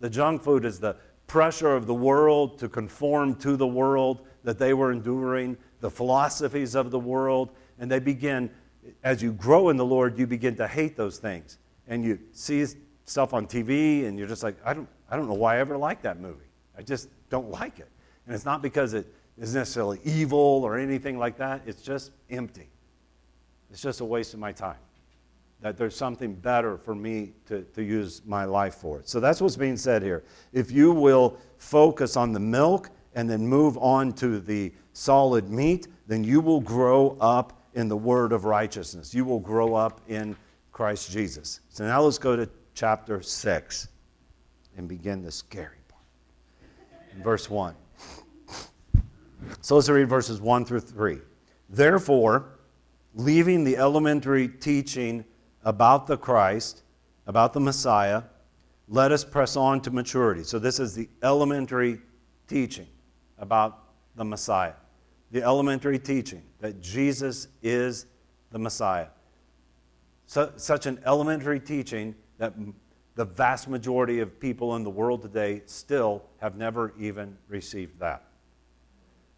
[0.00, 0.96] The junk food is the
[1.28, 6.74] pressure of the world to conform to the world that they were enduring, the philosophies
[6.74, 8.50] of the world, and they begin,
[9.04, 11.58] as you grow in the Lord, you begin to hate those things.
[11.86, 12.66] And you see
[13.04, 15.76] stuff on TV, and you're just like, I don't, I don't know why I ever
[15.76, 16.50] liked that movie.
[16.76, 17.88] I just don't like it.
[18.26, 22.68] And it's not because it is necessarily evil or anything like that, it's just empty.
[23.70, 24.78] It's just a waste of my time
[25.60, 29.02] that there's something better for me to, to use my life for.
[29.04, 30.24] So that's what's being said here.
[30.52, 35.88] If you will focus on the milk and then move on to the solid meat,
[36.06, 39.12] then you will grow up in the word of righteousness.
[39.12, 40.36] You will grow up in
[40.72, 41.60] Christ Jesus.
[41.70, 43.88] So now let's go to chapter 6
[44.76, 46.04] and begin the scary part.
[47.14, 47.74] In verse 1.
[49.60, 51.18] So let's read verses 1 through 3.
[51.68, 52.58] Therefore,
[53.14, 55.24] leaving the elementary teaching
[55.68, 56.82] about the Christ,
[57.26, 58.22] about the Messiah,
[58.88, 60.42] let us press on to maturity.
[60.42, 62.00] So, this is the elementary
[62.46, 62.86] teaching
[63.36, 63.84] about
[64.16, 64.72] the Messiah.
[65.30, 68.06] The elementary teaching that Jesus is
[68.50, 69.08] the Messiah.
[70.24, 72.54] So, such an elementary teaching that
[73.14, 78.24] the vast majority of people in the world today still have never even received that.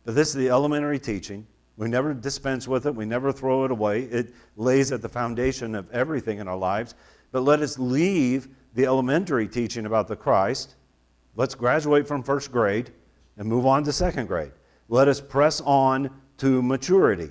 [0.04, 1.44] But this is the elementary teaching.
[1.80, 4.02] We never dispense with it, we never throw it away.
[4.02, 6.94] It lays at the foundation of everything in our lives.
[7.32, 10.74] But let us leave the elementary teaching about the Christ.
[11.36, 12.92] Let's graduate from first grade
[13.38, 14.52] and move on to second grade.
[14.90, 17.30] Let us press on to maturity,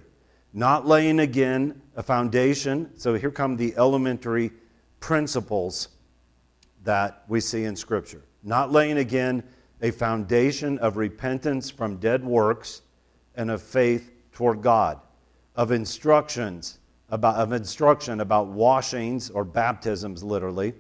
[0.52, 2.90] not laying again a foundation.
[2.98, 4.50] So here come the elementary
[5.00, 5.90] principles
[6.86, 8.24] that we see in Scripture.
[8.42, 9.44] Not laying again
[9.84, 12.82] a foundation of repentance from dead works
[13.36, 15.02] and of faith toward God,
[15.58, 20.74] of instructions about, of instruction about washings or baptisms, literally,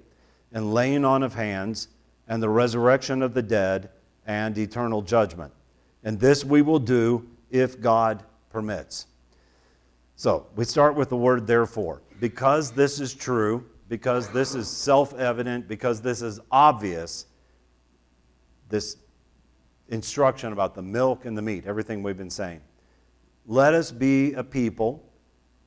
[0.53, 1.89] and laying on of hands,
[2.29, 3.89] and the resurrection of the dead,
[4.25, 5.51] and eternal judgment.
[6.05, 9.07] And this we will do if God permits.
[10.15, 12.01] So we start with the word therefore.
[12.21, 17.25] Because this is true, because this is self evident, because this is obvious,
[18.69, 18.95] this
[19.89, 22.61] instruction about the milk and the meat, everything we've been saying
[23.45, 25.03] let us be a people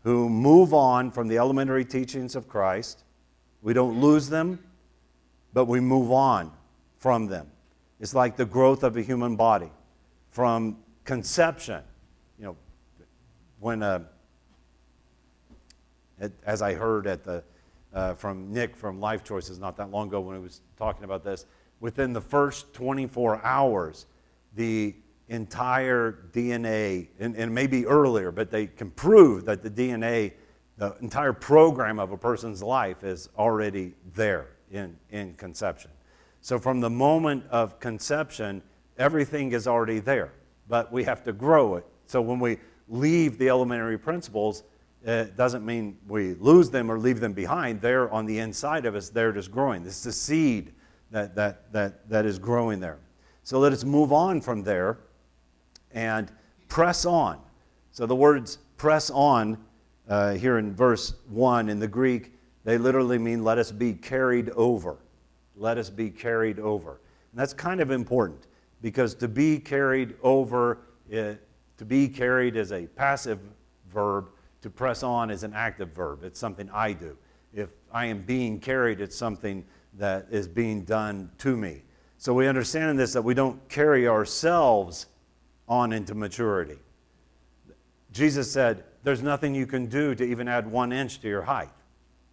[0.03, 3.05] who move on from the elementary teachings of Christ.
[3.61, 4.59] We don't lose them,
[5.53, 6.53] but we move on
[6.99, 7.49] from them.
[8.01, 9.71] It's like the growth of a human body
[10.31, 11.83] from conception.
[12.39, 12.57] You know,
[13.61, 14.01] when, uh,
[16.45, 17.45] as I heard at the
[17.93, 21.25] uh, from Nick from Life Choices not that long ago when he was talking about
[21.25, 21.47] this.
[21.81, 24.07] Within the first 24 hours,
[24.55, 24.95] the
[25.33, 30.33] entire DNA, and, and maybe earlier, but they can prove that the DNA,
[30.77, 35.91] the entire program of a person's life is already there in, in conception.
[36.43, 38.63] So from the moment of conception,
[38.99, 40.33] everything is already there,
[40.69, 41.87] but we have to grow it.
[42.07, 44.65] So when we leave the elementary principles,
[45.03, 47.81] it doesn't mean we lose them or leave them behind.
[47.81, 49.83] They're on the inside of us, they're just growing.
[49.83, 50.75] This is the seed
[51.11, 52.99] that, that, that, that is growing there.
[53.45, 54.99] So let us move on from there
[55.95, 56.31] and
[56.69, 57.39] press on.
[57.91, 59.59] So the words press on
[60.09, 62.33] uh, here in verse 1 in the Greek,
[62.65, 64.99] they literally mean let us be carried over.
[65.57, 67.01] Let us be carried over.
[67.31, 68.47] And that's kind of important
[68.81, 70.79] because to be carried over,
[71.13, 71.35] uh,
[71.77, 73.39] to be carried is a passive
[73.93, 74.31] verb,
[74.63, 76.25] to press on is an active verb.
[76.25, 77.17] It's something I do.
[77.53, 81.83] If I am being carried, it's something that is being done to me.
[82.17, 85.07] So we understand in this that we don't carry ourselves
[85.69, 86.79] on into maturity.
[88.13, 91.71] Jesus said, There's nothing you can do to even add one inch to your height.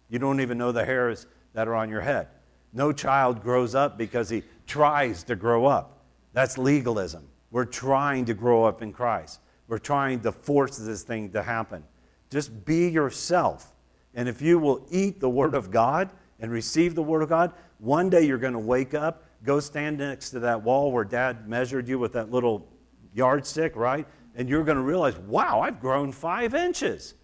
[0.08, 2.28] You don't even know the hairs that are on your head.
[2.72, 6.04] No child grows up because he tries to grow up.
[6.32, 7.26] That's legalism.
[7.50, 9.40] We're trying to grow up in Christ.
[9.66, 11.84] We're trying to force this thing to happen.
[12.30, 13.72] Just be yourself.
[14.14, 17.52] And if you will eat the Word of God and receive the Word of God,
[17.78, 21.48] one day you're going to wake up, go stand next to that wall where Dad
[21.48, 22.68] measured you with that little
[23.14, 24.06] yardstick, right?
[24.34, 27.14] And you're going to realize, wow, I've grown five inches.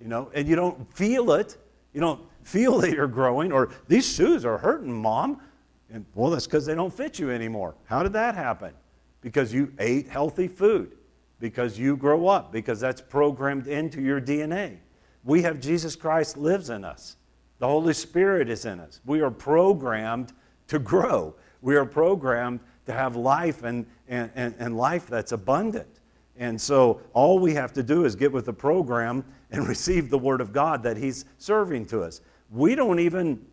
[0.00, 1.56] You know, and you don't feel it.
[1.92, 5.40] You don't feel that you're growing, or these shoes are hurting, mom.
[5.90, 7.74] And well, that's because they don't fit you anymore.
[7.84, 8.72] How did that happen?
[9.20, 10.96] Because you ate healthy food,
[11.40, 14.78] because you grow up, because that's programmed into your DNA.
[15.24, 17.16] We have Jesus Christ lives in us.
[17.58, 19.00] The Holy Spirit is in us.
[19.04, 20.32] We are programmed
[20.68, 21.34] to grow.
[21.60, 26.00] We are programmed to have life and, and, and, and life that's abundant.
[26.38, 30.18] And so all we have to do is get with the program and receive the
[30.18, 32.22] Word of God that He's serving to us.
[32.50, 33.44] We don't even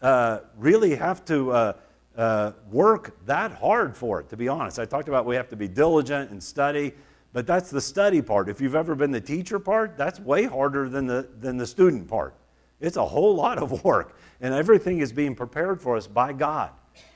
[0.00, 1.72] uh, really have to uh,
[2.16, 4.78] uh, work that hard for it, to be honest.
[4.78, 6.92] I talked about we have to be diligent and study,
[7.32, 8.48] but that's the study part.
[8.48, 12.06] If you've ever been the teacher part, that's way harder than the, than the student
[12.06, 12.34] part.
[12.80, 16.70] It's a whole lot of work, and everything is being prepared for us by God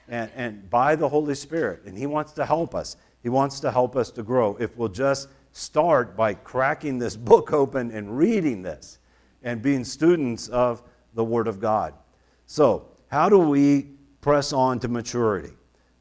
[0.08, 1.82] and, and by the Holy Spirit.
[1.84, 2.96] And He wants to help us.
[3.22, 4.56] He wants to help us to grow.
[4.58, 8.98] If we'll just start by cracking this book open and reading this
[9.42, 10.82] and being students of
[11.14, 11.94] the Word of God.
[12.46, 13.88] So, how do we
[14.20, 15.52] press on to maturity?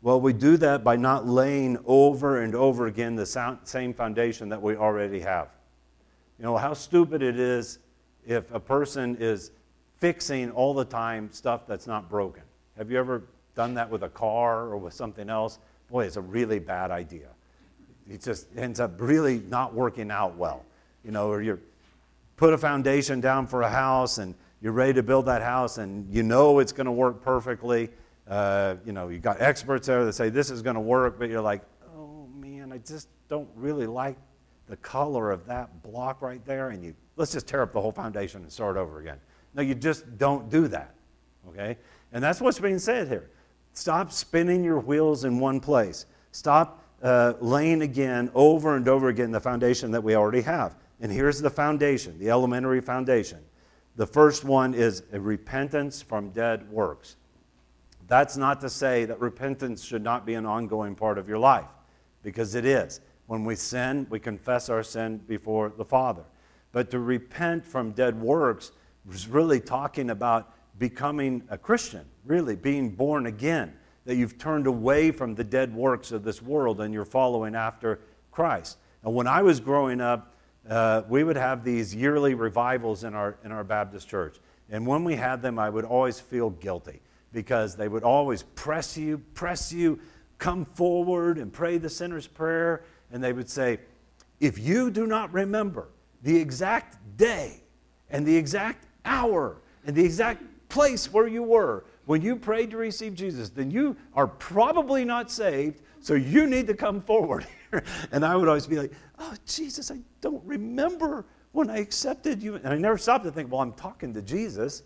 [0.02, 4.62] Well, we do that by not laying over and over again the same foundation that
[4.62, 5.50] we already have.
[6.38, 7.80] You know, how stupid it is
[8.26, 9.52] if a person is
[9.98, 12.44] fixing all the time stuff that's not broken.
[12.78, 13.24] Have you ever
[13.58, 17.28] done that with a car or with something else, boy, it's a really bad idea.
[18.10, 20.64] It just ends up really not working out well.
[21.04, 21.60] You know, or you
[22.38, 26.08] put a foundation down for a house and you're ready to build that house and
[26.14, 27.90] you know it's going to work perfectly.
[28.28, 31.30] Uh, you know, you've got experts there that say this is going to work, but
[31.30, 31.64] you're like,
[31.96, 34.18] oh man, I just don't really like
[34.68, 36.70] the color of that block right there.
[36.70, 39.18] And you let's just tear up the whole foundation and start over again.
[39.56, 40.94] No, you just don't do that.
[41.50, 41.78] Okay?
[42.12, 43.30] And that's what's being said here.
[43.78, 46.08] Stop spinning your wheels in one place.
[46.32, 50.76] Stop uh, laying again over and over again the foundation that we already have.
[51.00, 53.38] And here's the foundation, the elementary foundation.
[53.96, 57.18] The first one is a repentance from dead works.
[58.08, 61.70] That's not to say that repentance should not be an ongoing part of your life,
[62.24, 63.00] because it is.
[63.28, 66.24] When we sin, we confess our sin before the Father.
[66.72, 68.72] But to repent from dead works
[69.12, 73.74] is really talking about becoming a Christian, really being born again,
[74.06, 78.00] that you've turned away from the dead works of this world and you're following after
[78.32, 78.78] Christ.
[79.04, 80.36] And when I was growing up,
[80.70, 84.38] uh, we would have these yearly revivals in our, in our Baptist church.
[84.70, 88.98] And when we had them, I would always feel guilty because they would always press
[88.98, 90.00] you, press you,
[90.38, 92.84] come forward and pray the sinner's prayer.
[93.12, 93.80] And they would say,
[94.40, 95.90] if you do not remember
[96.22, 97.62] the exact day
[98.10, 102.78] and the exact hour and the exact place where you were when you prayed to
[102.78, 107.46] receive Jesus, then you are probably not saved, so you need to come forward.
[108.14, 112.56] and I would always be like, oh, Jesus, I don't remember when I accepted you.
[112.56, 114.84] And I never stopped to think, well, I'm talking to Jesus.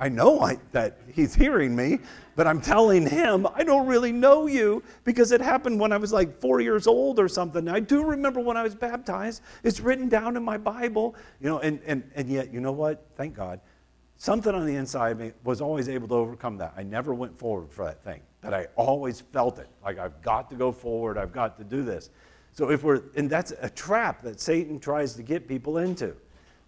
[0.00, 1.98] I know I, that he's hearing me,
[2.34, 6.14] but I'm telling him I don't really know you because it happened when I was
[6.14, 7.68] like four years old or something.
[7.68, 9.42] I do remember when I was baptized.
[9.64, 13.04] It's written down in my Bible, you know, and, and, and yet, you know what?
[13.16, 13.60] Thank God
[14.18, 16.74] something on the inside of me was always able to overcome that.
[16.76, 19.68] I never went forward for that thing, but I always felt it.
[19.82, 22.10] Like I've got to go forward, I've got to do this.
[22.52, 26.14] So if we're, and that's a trap that Satan tries to get people into.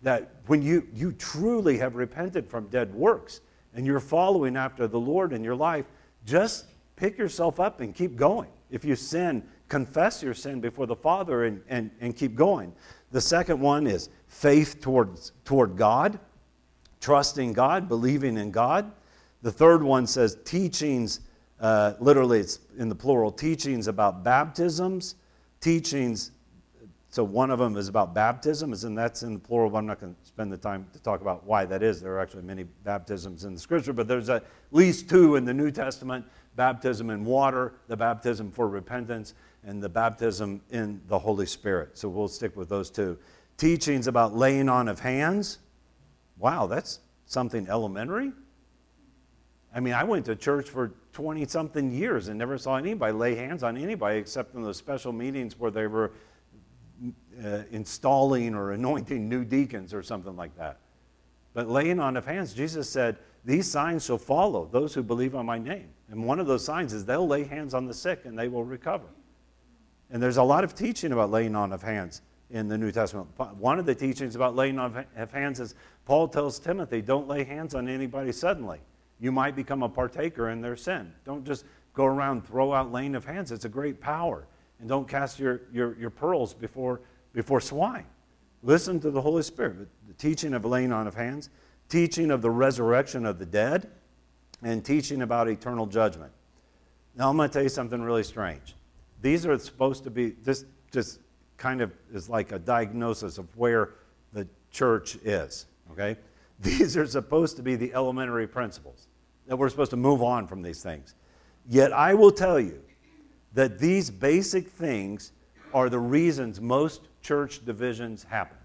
[0.02, 3.42] That when you, you truly have repented from dead works
[3.74, 5.84] and you're following after the Lord in your life,
[6.24, 8.48] just pick yourself up and keep going.
[8.70, 12.72] If you sin, confess your sin before the Father and, and, and keep going.
[13.10, 16.18] The second one is faith towards, toward God
[17.00, 18.92] trusting God, believing in God.
[19.42, 21.20] The third one says teachings,
[21.60, 25.14] uh, literally it's in the plural, teachings about baptisms,
[25.60, 26.32] teachings.
[27.08, 30.00] So one of them is about baptism, and that's in the plural, but I'm not
[30.00, 32.00] going to spend the time to talk about why that is.
[32.00, 35.54] There are actually many baptisms in the scripture, but there's at least two in the
[35.54, 36.24] New Testament
[36.56, 39.34] baptism in water, the baptism for repentance,
[39.64, 41.96] and the baptism in the Holy Spirit.
[41.98, 43.18] So we'll stick with those two.
[43.56, 45.58] Teachings about laying on of hands,
[46.40, 48.32] wow, that's something elementary.
[49.72, 53.34] I mean, I went to church for 20 something years and never saw anybody lay
[53.36, 56.12] hands on anybody except in those special meetings where they were
[57.44, 60.78] uh, installing or anointing new deacons or something like that.
[61.52, 65.46] But laying on of hands, Jesus said, These signs shall follow those who believe on
[65.46, 65.88] my name.
[66.08, 68.64] And one of those signs is they'll lay hands on the sick and they will
[68.64, 69.06] recover.
[70.10, 73.28] And there's a lot of teaching about laying on of hands in the New Testament.
[73.58, 75.74] One of the teachings about laying on of hands is
[76.04, 78.80] Paul tells Timothy, don't lay hands on anybody suddenly.
[79.20, 81.12] You might become a partaker in their sin.
[81.24, 83.52] Don't just go around throw out laying of hands.
[83.52, 84.46] It's a great power.
[84.80, 88.06] And don't cast your, your, your pearls before, before swine.
[88.62, 89.88] Listen to the Holy Spirit.
[90.08, 91.50] The teaching of laying on of hands,
[91.88, 93.90] teaching of the resurrection of the dead,
[94.62, 96.32] and teaching about eternal judgment.
[97.16, 98.74] Now I'm going to tell you something really strange.
[99.20, 101.20] These are supposed to be this just
[101.60, 103.90] kind of is like a diagnosis of where
[104.32, 106.16] the church is, okay?
[106.60, 109.06] These are supposed to be the elementary principles
[109.46, 111.14] that we're supposed to move on from these things.
[111.68, 112.80] Yet I will tell you
[113.54, 115.32] that these basic things
[115.72, 118.58] are the reasons most church divisions happen.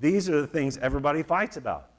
[0.00, 1.90] These are the things everybody fights about.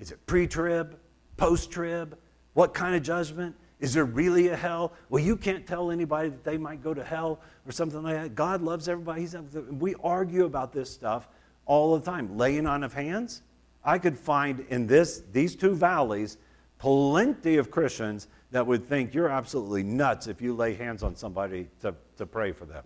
[0.00, 0.98] Is it pre trib,
[1.36, 2.18] post trib?
[2.54, 3.54] What kind of judgment?
[3.78, 4.92] Is there really a hell?
[5.10, 8.34] Well, you can't tell anybody that they might go to hell or something like that.
[8.34, 9.20] God loves everybody.
[9.20, 9.36] He's,
[9.70, 11.28] we argue about this stuff
[11.66, 12.38] all the time.
[12.38, 13.42] Laying on of hands.
[13.84, 16.38] I could find in this, these two valleys
[16.78, 21.68] plenty of Christians that would think you're absolutely nuts if you lay hands on somebody
[21.82, 22.84] to, to pray for them.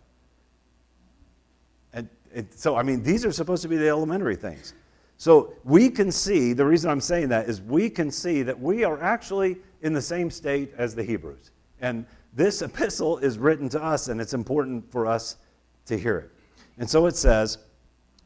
[1.93, 4.74] And, and so, I mean, these are supposed to be the elementary things.
[5.21, 8.85] So we can see, the reason I'm saying that is we can see that we
[8.85, 11.51] are actually in the same state as the Hebrews.
[11.83, 15.37] And this epistle is written to us, and it's important for us
[15.85, 16.31] to hear it.
[16.79, 17.59] And so it says,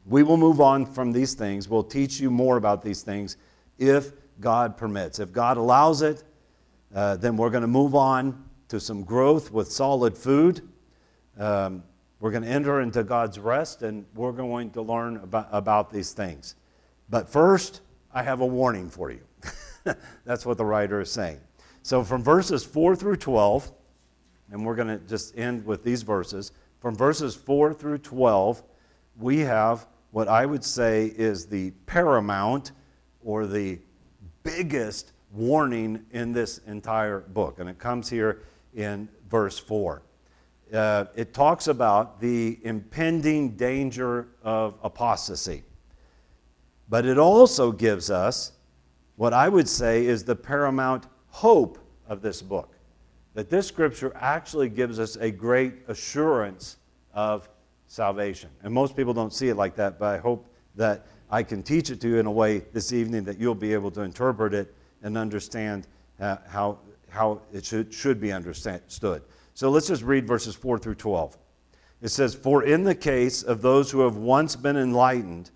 [0.05, 1.67] We will move on from these things.
[1.67, 3.35] We'll teach you more about these things
[3.77, 5.19] if God permits.
[5.19, 6.23] If God allows it,
[6.95, 10.61] uh, then we're going to move on to some growth with solid food.
[11.37, 11.83] Um,
[12.21, 16.13] we're going to enter into God's rest, and we're going to learn about, about these
[16.13, 16.55] things.
[17.09, 17.81] But first,
[18.13, 19.21] I have a warning for you.
[20.25, 21.39] That's what the writer is saying.
[21.83, 23.71] So, from verses 4 through 12,
[24.51, 26.51] and we're going to just end with these verses.
[26.79, 28.63] From verses 4 through 12,
[29.17, 32.71] we have what I would say is the paramount
[33.23, 33.79] or the
[34.43, 37.59] biggest warning in this entire book.
[37.59, 38.41] And it comes here
[38.73, 40.01] in verse 4.
[40.73, 45.63] Uh, it talks about the impending danger of apostasy.
[46.89, 48.53] But it also gives us
[49.15, 51.77] what I would say is the paramount hope
[52.07, 52.73] of this book.
[53.33, 56.77] That this scripture actually gives us a great assurance
[57.13, 57.49] of
[57.87, 58.49] salvation.
[58.63, 61.89] And most people don't see it like that, but I hope that I can teach
[61.89, 64.73] it to you in a way this evening that you'll be able to interpret it
[65.01, 65.87] and understand
[66.19, 66.79] uh, how,
[67.09, 69.21] how it should, should be understood.
[69.53, 71.37] So let's just read verses 4 through 12.
[72.01, 75.51] It says, For in the case of those who have once been enlightened,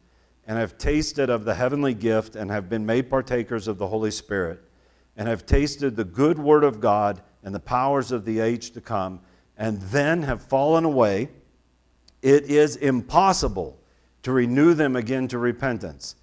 [0.50, 4.10] and have tasted of the heavenly gift and have been made partakers of the Holy
[4.10, 4.60] Spirit,
[5.16, 8.82] and have tasted the good word of God and the powers of the age to
[8.82, 9.20] come,
[9.60, 11.30] and then have fallen away,
[12.24, 13.80] it is impossible
[14.24, 16.16] to renew them again to repentance,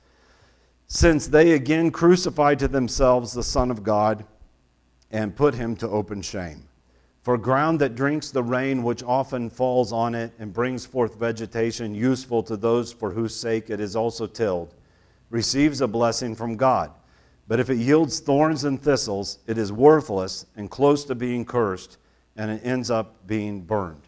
[0.88, 4.24] since they again crucified to themselves the Son of God
[5.12, 6.66] and put him to open shame.
[7.26, 11.92] For ground that drinks the rain which often falls on it and brings forth vegetation
[11.92, 14.76] useful to those for whose sake it is also tilled,
[15.28, 16.92] receives a blessing from God.
[17.48, 21.98] But if it yields thorns and thistles, it is worthless and close to being cursed,
[22.36, 24.02] and it ends up being burned.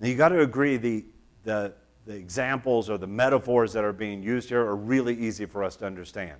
[0.00, 1.04] Now you got to agree the,
[1.42, 1.74] the,
[2.06, 5.76] the examples or the metaphors that are being used here are really easy for us
[5.76, 6.38] to understand.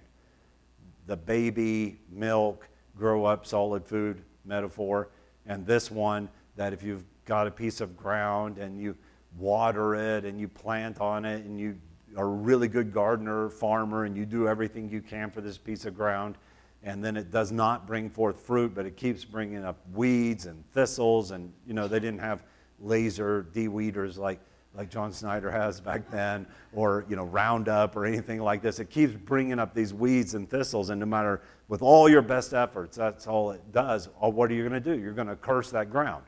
[1.06, 2.66] the baby milk,
[2.96, 5.10] grow up solid food metaphor,
[5.46, 8.96] and this one that if you've got a piece of ground and you
[9.38, 11.76] water it and you plant on it and you
[12.16, 15.84] are a really good gardener, farmer, and you do everything you can for this piece
[15.84, 16.36] of ground,
[16.82, 20.64] and then it does not bring forth fruit, but it keeps bringing up weeds and
[20.72, 22.44] thistles, and you know they didn't have
[22.80, 24.38] laser de-weeders like
[24.76, 28.78] like John Snyder has back then, or you know Roundup or anything like this.
[28.78, 32.52] It keeps bringing up these weeds and thistles, and no matter with all your best
[32.52, 34.08] efforts, that's all it does.
[34.22, 35.00] Uh, what are you going to do?
[35.00, 36.24] You're going to curse that ground.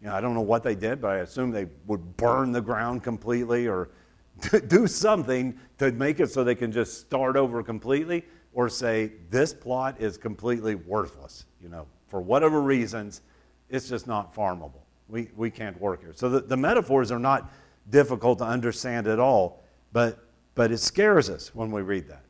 [0.00, 2.60] You know, I don't know what they did, but I assume they would burn the
[2.60, 3.90] ground completely or
[4.66, 9.54] do something to make it so they can just start over completely, or say this
[9.54, 11.44] plot is completely worthless.
[11.62, 13.22] You know, for whatever reasons,
[13.70, 14.80] it's just not farmable.
[15.08, 16.12] We, we can't work here.
[16.14, 17.52] So the, the metaphors are not
[17.90, 19.62] difficult to understand at all,
[19.92, 20.18] but,
[20.54, 22.24] but it scares us when we read that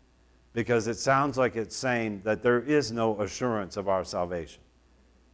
[0.52, 4.60] because it sounds like it's saying that there is no assurance of our salvation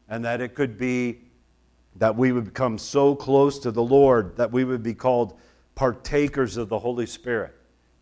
[0.09, 1.21] and that it could be
[1.97, 5.39] that we would become so close to the Lord that we would be called
[5.75, 7.55] partakers of the Holy Spirit.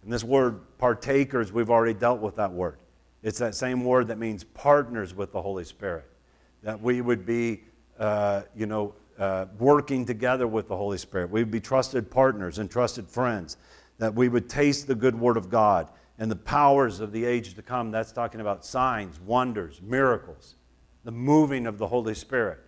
[0.03, 2.79] And this word partakers, we've already dealt with that word.
[3.23, 6.05] It's that same word that means partners with the Holy Spirit.
[6.63, 7.65] That we would be,
[7.99, 11.31] uh, you know, uh, working together with the Holy Spirit.
[11.31, 13.57] We would be trusted partners and trusted friends,
[13.99, 15.89] that we would taste the good word of God
[16.19, 17.91] and the powers of the age to come.
[17.91, 20.55] That's talking about signs, wonders, miracles,
[21.05, 22.59] the moving of the Holy Spirit.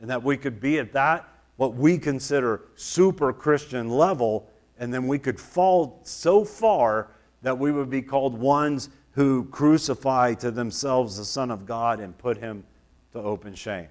[0.00, 5.06] And that we could be at that, what we consider super Christian level, and then
[5.06, 7.10] we could fall so far
[7.42, 12.16] that we would be called ones who crucify to themselves the Son of God and
[12.18, 12.64] put him
[13.12, 13.88] to open shame.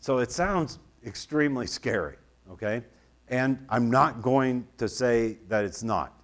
[0.00, 2.16] So it sounds extremely scary,
[2.50, 2.82] okay?
[3.28, 6.19] And I'm not going to say that it's not.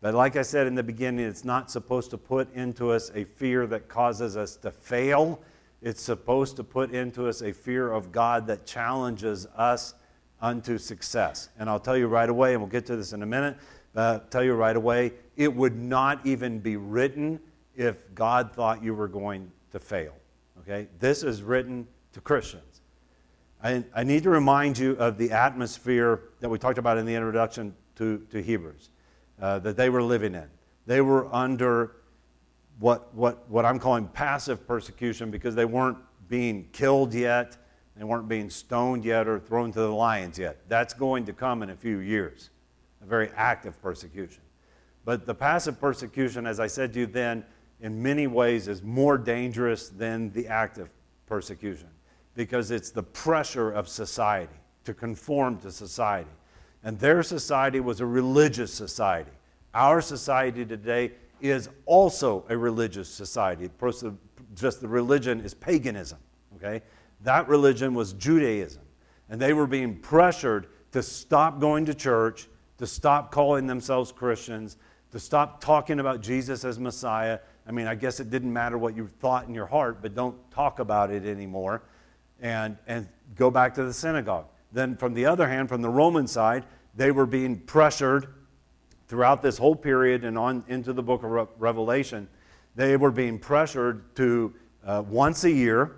[0.00, 3.24] But like I said in the beginning, it's not supposed to put into us a
[3.24, 5.40] fear that causes us to fail.
[5.82, 9.94] It's supposed to put into us a fear of God that challenges us
[10.40, 11.50] unto success.
[11.58, 13.58] And I'll tell you right away, and we'll get to this in a minute,
[13.94, 17.38] I'll tell you right away, it would not even be written
[17.76, 20.14] if God thought you were going to fail.
[20.60, 20.88] Okay?
[20.98, 22.80] This is written to Christians.
[23.62, 27.14] I, I need to remind you of the atmosphere that we talked about in the
[27.14, 28.88] introduction to, to Hebrews
[29.40, 30.48] uh, that they were living in.
[30.86, 31.96] They were under
[32.78, 37.56] what, what, what I'm calling passive persecution because they weren't being killed yet,
[37.96, 40.58] they weren't being stoned yet or thrown to the lions yet.
[40.68, 42.50] That's going to come in a few years,
[43.02, 44.42] a very active persecution.
[45.04, 47.44] But the passive persecution, as I said to you then,
[47.80, 50.90] in many ways is more dangerous than the active
[51.26, 51.88] persecution
[52.34, 54.52] because it's the pressure of society
[54.84, 56.30] to conform to society.
[56.82, 59.30] And their society was a religious society.
[59.74, 63.70] Our society today is also a religious society.
[64.54, 66.18] Just the religion is paganism,
[66.56, 66.82] okay?
[67.22, 68.82] That religion was Judaism.
[69.28, 74.76] And they were being pressured to stop going to church, to stop calling themselves Christians,
[75.12, 77.38] to stop talking about Jesus as Messiah.
[77.66, 80.36] I mean, I guess it didn't matter what you thought in your heart, but don't
[80.50, 81.82] talk about it anymore
[82.40, 84.46] and, and go back to the synagogue.
[84.72, 86.64] Then, from the other hand, from the Roman side,
[86.94, 88.26] they were being pressured
[89.08, 92.28] throughout this whole period and on into the book of Revelation.
[92.76, 94.54] They were being pressured to
[94.84, 95.96] uh, once a year,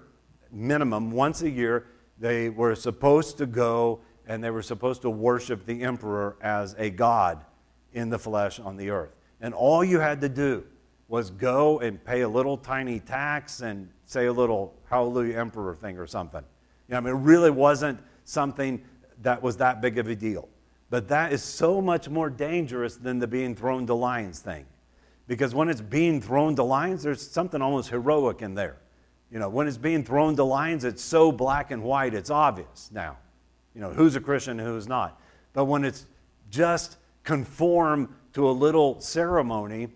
[0.51, 1.87] minimum, once a year,
[2.19, 6.91] they were supposed to go and they were supposed to worship the emperor as a
[6.91, 7.45] god
[7.93, 9.15] in the flesh on the earth.
[9.41, 10.65] And all you had to do
[11.09, 15.99] was go and pay a little tiny tax and say a little hallelujah emperor thing
[15.99, 16.43] or something.
[16.89, 18.01] You know, I mean, it really wasn't
[18.33, 18.83] something
[19.23, 20.49] that was that big of a deal.
[20.91, 24.67] But that is so much more dangerous than the being thrown to lions thing.
[25.27, 28.77] Because when it's being thrown to lions, there's something almost heroic in there.
[29.31, 32.91] You know, when it's being thrown to lions, it's so black and white, it's obvious
[32.93, 33.17] now.
[33.75, 35.19] You know, who's a Christian and who's not.
[35.55, 36.07] But when it's
[36.51, 39.89] just conform to a little ceremony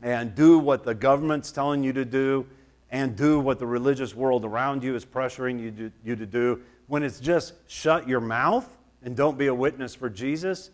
[0.00, 2.46] and do what the government's telling you to do
[2.90, 6.62] and do what the religious world around you is pressuring you to, you to do,
[6.86, 8.68] when it's just shut your mouth
[9.02, 10.70] and don't be a witness for Jesus,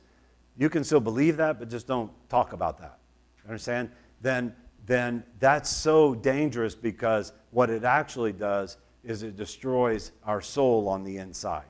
[0.57, 2.99] you can still believe that, but just don't talk about that.
[3.47, 3.91] Understand?
[4.21, 4.55] Then,
[4.87, 11.05] then that's so dangerous because what it actually does is it destroys our soul on
[11.05, 11.65] the inside.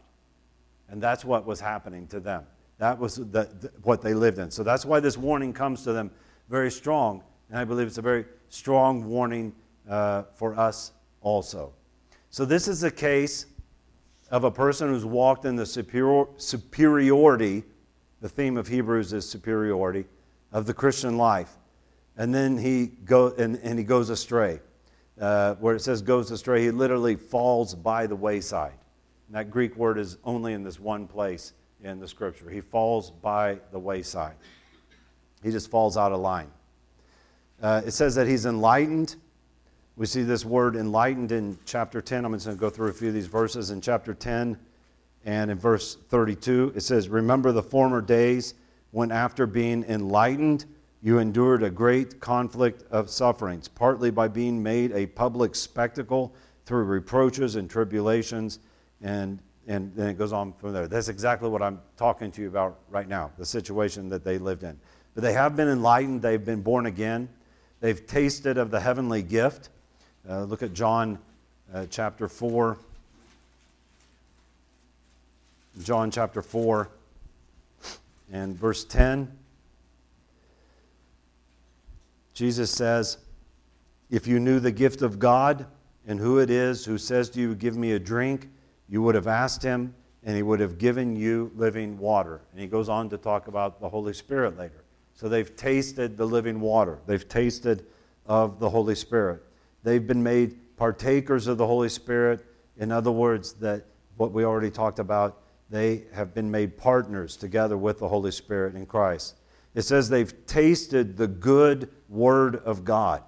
[0.88, 2.44] And that's what was happening to them.
[2.78, 4.50] That was the, the, what they lived in.
[4.50, 6.10] So that's why this warning comes to them
[6.48, 7.22] very strong.
[7.48, 9.52] And I believe it's a very strong warning
[9.88, 11.72] uh, for us also.
[12.32, 13.46] So, this is a case
[14.30, 17.64] of a person who's walked in the superior, superiority,
[18.20, 20.04] the theme of Hebrews is superiority,
[20.52, 21.56] of the Christian life.
[22.16, 24.60] and then he, go, and, and he goes astray.
[25.20, 28.72] Uh, where it says goes astray, he literally falls by the wayside.
[29.26, 31.52] And that Greek word is only in this one place
[31.82, 32.48] in the scripture.
[32.48, 34.34] He falls by the wayside.
[35.42, 36.50] He just falls out of line.
[37.60, 39.16] Uh, it says that he's enlightened.
[39.96, 42.24] We see this word enlightened in chapter 10.
[42.24, 43.70] I'm just going to go through a few of these verses.
[43.70, 44.58] In chapter 10
[45.24, 48.54] and in verse 32, it says, Remember the former days
[48.92, 50.64] when, after being enlightened,
[51.02, 56.34] you endured a great conflict of sufferings, partly by being made a public spectacle
[56.66, 58.58] through reproaches and tribulations.
[59.02, 60.86] And, and then it goes on from there.
[60.86, 64.62] That's exactly what I'm talking to you about right now, the situation that they lived
[64.62, 64.78] in.
[65.14, 67.28] But they have been enlightened, they've been born again,
[67.80, 69.70] they've tasted of the heavenly gift.
[70.28, 71.18] Uh, look at John
[71.72, 72.76] uh, chapter 4.
[75.82, 76.88] John chapter 4
[78.32, 79.30] and verse 10.
[82.34, 83.18] Jesus says,
[84.10, 85.64] If you knew the gift of God
[86.06, 88.48] and who it is who says to you, Give me a drink,
[88.88, 89.94] you would have asked him,
[90.24, 92.40] and he would have given you living water.
[92.52, 94.84] And he goes on to talk about the Holy Spirit later.
[95.14, 97.86] So they've tasted the living water, they've tasted
[98.26, 99.42] of the Holy Spirit.
[99.82, 102.44] They've been made partakers of the Holy Spirit.
[102.78, 107.78] In other words, that what we already talked about, they have been made partners together
[107.78, 109.36] with the Holy Spirit in Christ.
[109.74, 113.22] It says they've tasted the good word of God.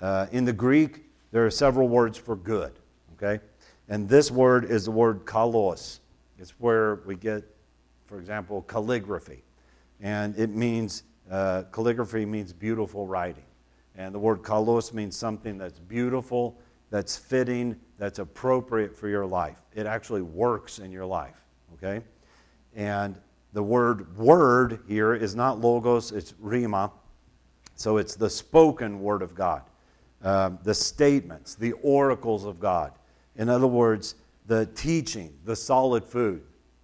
[0.00, 2.72] Uh, in the Greek, there are several words for good,
[3.14, 3.42] okay?
[3.88, 6.00] And this word is the word kalos.
[6.38, 7.44] It's where we get,
[8.06, 9.42] for example, calligraphy.
[10.00, 13.45] And it means, uh, calligraphy means beautiful writing.
[13.96, 16.58] And the word kalos means something that's beautiful,
[16.90, 19.62] that's fitting, that's appropriate for your life.
[19.74, 21.36] It actually works in your life,
[21.74, 22.04] okay?
[22.74, 23.18] And
[23.52, 26.90] the word word here is not logos, it's rhema.
[27.74, 29.62] So it's the spoken word of God,
[30.22, 32.92] um, the statements, the oracles of God.
[33.36, 34.14] In other words,
[34.46, 36.42] the teaching, the solid food.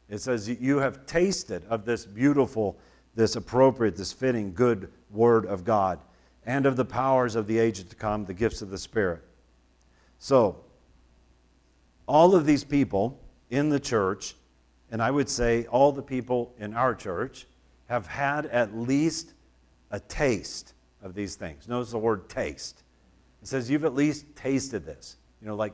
[0.09, 2.79] It says, You have tasted of this beautiful,
[3.15, 5.99] this appropriate, this fitting, good word of God,
[6.45, 9.22] and of the powers of the age to come, the gifts of the Spirit.
[10.18, 10.64] So,
[12.07, 13.20] all of these people
[13.51, 14.34] in the church
[14.93, 17.47] and I would say all the people in our church
[17.88, 19.32] have had at least
[19.90, 21.66] a taste of these things.
[21.66, 22.84] Notice the word taste.
[23.40, 25.16] It says you've at least tasted this.
[25.40, 25.72] You know, like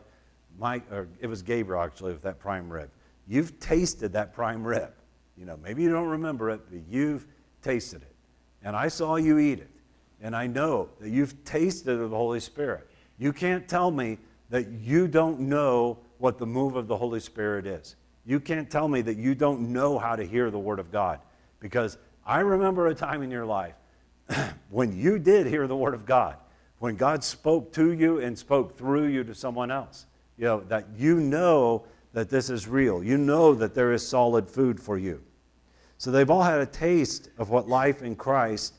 [0.56, 2.90] Mike, or it was Gabriel actually with that prime rib.
[3.26, 4.92] You've tasted that prime rib.
[5.36, 7.26] You know, maybe you don't remember it, but you've
[7.60, 8.14] tasted it.
[8.62, 9.70] And I saw you eat it.
[10.20, 12.88] And I know that you've tasted of the Holy Spirit.
[13.18, 14.18] You can't tell me
[14.50, 17.96] that you don't know what the move of the Holy Spirit is.
[18.24, 21.20] You can't tell me that you don't know how to hear the Word of God.
[21.60, 23.74] Because I remember a time in your life
[24.70, 26.36] when you did hear the Word of God,
[26.78, 30.06] when God spoke to you and spoke through you to someone else.
[30.36, 33.02] You know, that you know that this is real.
[33.02, 35.22] You know that there is solid food for you.
[35.98, 38.74] So they've all had a taste of what life in Christ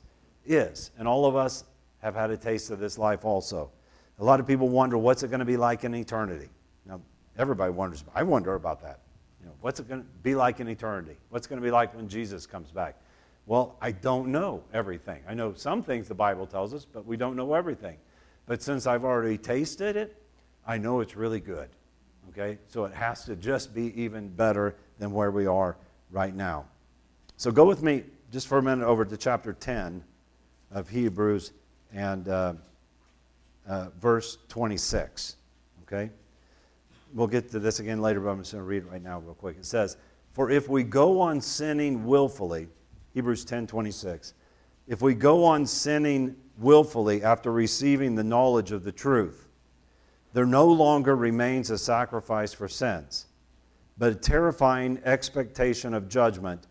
[0.49, 0.91] is.
[0.97, 1.63] And all of us
[1.99, 3.71] have had a taste of this life also.
[4.19, 6.49] A lot of people wonder what's it going to be like in eternity.
[6.85, 6.99] Now,
[7.37, 8.03] everybody wonders.
[8.13, 8.99] I wonder about that.
[9.39, 11.15] You know, what's it going to be like in eternity?
[11.29, 12.95] What's going to be like when Jesus comes back?
[13.45, 15.21] Well, I don't know everything.
[15.27, 17.97] I know some things the Bible tells us, but we don't know everything.
[18.45, 20.21] But since I've already tasted it,
[20.67, 21.69] I know it's really good.
[22.29, 22.57] Okay?
[22.67, 25.77] So it has to just be even better than where we are
[26.11, 26.65] right now.
[27.37, 30.03] So go with me just for a minute over to chapter 10
[30.71, 31.53] of Hebrews
[31.93, 32.53] and uh,
[33.67, 35.35] uh, verse 26.
[35.83, 36.09] Okay?
[37.13, 39.19] we'll get to this again later, but I'm just going to read it right now
[39.19, 39.57] real quick.
[39.57, 39.97] It says,
[40.33, 42.67] For if we go on sinning willfully,
[43.13, 44.33] Hebrews 10 26,
[44.87, 49.47] if we go on sinning willfully after receiving the knowledge of the truth,
[50.33, 53.25] there no longer remains a sacrifice for sins,
[53.97, 56.67] but a terrifying expectation of judgment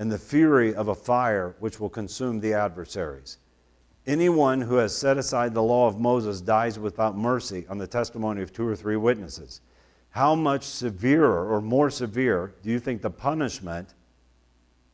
[0.00, 3.36] and the fury of a fire which will consume the adversaries.
[4.06, 8.40] Anyone who has set aside the law of Moses dies without mercy on the testimony
[8.40, 9.60] of two or three witnesses
[10.10, 13.94] how much severer or more severe do you think the punishment,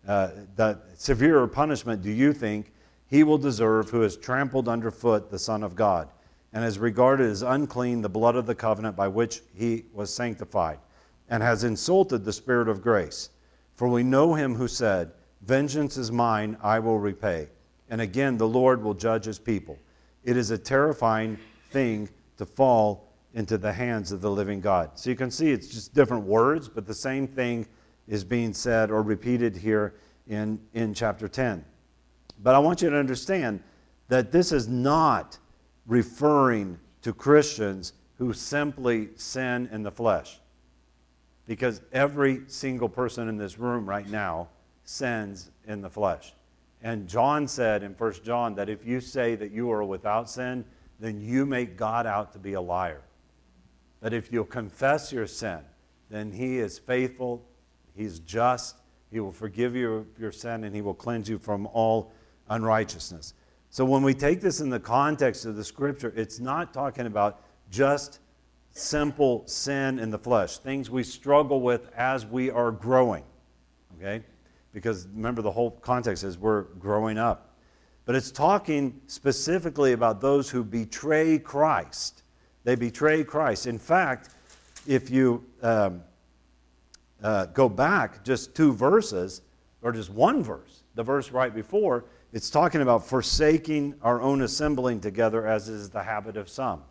[0.06, 2.72] uh, the severer punishment do you think
[3.06, 6.10] he will deserve who has trampled underfoot the Son of God
[6.52, 10.78] and has regarded as unclean the blood of the covenant by which he was sanctified
[11.30, 13.30] and has insulted the Spirit of grace?
[13.76, 15.12] For we know him who said,
[15.42, 17.48] Vengeance is mine, I will repay.
[17.88, 19.78] And again, the Lord will judge his people.
[20.24, 21.38] It is a terrifying
[21.70, 22.08] thing
[22.38, 24.90] to fall into the hands of the living God.
[24.94, 27.66] So you can see it's just different words, but the same thing
[28.08, 29.94] is being said or repeated here
[30.26, 31.64] in, in chapter 10.
[32.42, 33.62] But I want you to understand
[34.08, 35.38] that this is not
[35.86, 40.40] referring to Christians who simply sin in the flesh.
[41.46, 44.48] Because every single person in this room right now
[44.84, 46.32] sins in the flesh.
[46.82, 50.64] And John said in 1 John that if you say that you are without sin,
[51.00, 53.02] then you make God out to be a liar.
[54.00, 55.60] But if you'll confess your sin,
[56.10, 57.44] then he is faithful,
[57.94, 58.76] he's just,
[59.10, 62.12] he will forgive you your sin, and he will cleanse you from all
[62.48, 63.34] unrighteousness.
[63.70, 67.42] So when we take this in the context of the scripture, it's not talking about
[67.70, 68.20] just
[68.76, 73.24] simple sin in the flesh, things we struggle with as we are growing.
[73.98, 74.24] Okay?
[74.72, 77.56] Because remember, the whole context is we're growing up.
[78.04, 82.22] But it's talking specifically about those who betray Christ.
[82.64, 83.66] They betray Christ.
[83.66, 84.30] In fact,
[84.86, 86.02] if you um,
[87.22, 89.42] uh, go back just two verses,
[89.82, 95.00] or just one verse, the verse right before, it's talking about forsaking our own assembling
[95.00, 96.82] together, as is the habit of some.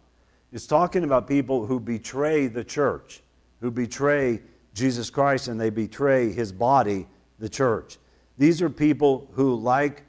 [0.56, 3.22] It's talking about people who betray the church,
[3.60, 4.40] who betray
[4.74, 7.08] Jesus Christ, and they betray his body,
[7.40, 7.98] the church.
[8.38, 10.04] These are people who, like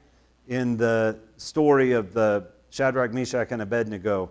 [0.47, 4.29] in the story of the Shadrach, Meshach, and Abednego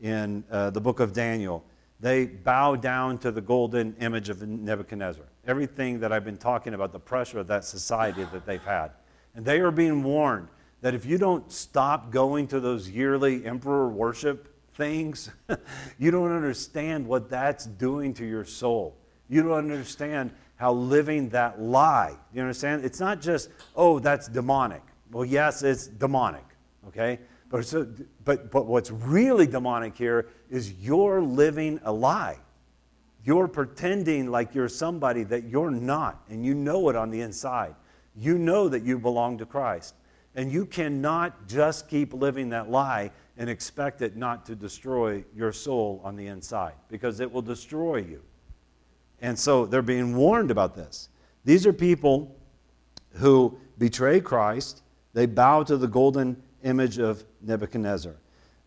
[0.00, 1.64] in uh, the book of Daniel,
[1.98, 5.24] they bow down to the golden image of Nebuchadnezzar.
[5.44, 8.92] Everything that I've been talking about, the pressure of that society that they've had.
[9.34, 10.46] And they are being warned
[10.82, 14.47] that if you don't stop going to those yearly emperor worship
[14.78, 15.30] things,
[15.98, 18.96] you don't understand what that's doing to your soul.
[19.28, 22.16] You don't understand how living that lie.
[22.32, 22.84] You understand?
[22.84, 24.82] It's not just, oh, that's demonic.
[25.10, 26.44] Well, yes, it's demonic,
[26.86, 27.18] okay?
[27.50, 27.86] But, so,
[28.24, 32.38] but, but what's really demonic here is you're living a lie.
[33.24, 37.74] You're pretending like you're somebody that you're not, and you know it on the inside.
[38.16, 39.94] You know that you belong to Christ.
[40.34, 45.52] And you cannot just keep living that lie and expect it not to destroy your
[45.52, 48.20] soul on the inside, because it will destroy you.
[49.22, 51.08] And so they're being warned about this.
[51.44, 52.36] These are people
[53.12, 54.82] who betray Christ,
[55.14, 58.14] they bow to the golden image of Nebuchadnezzar.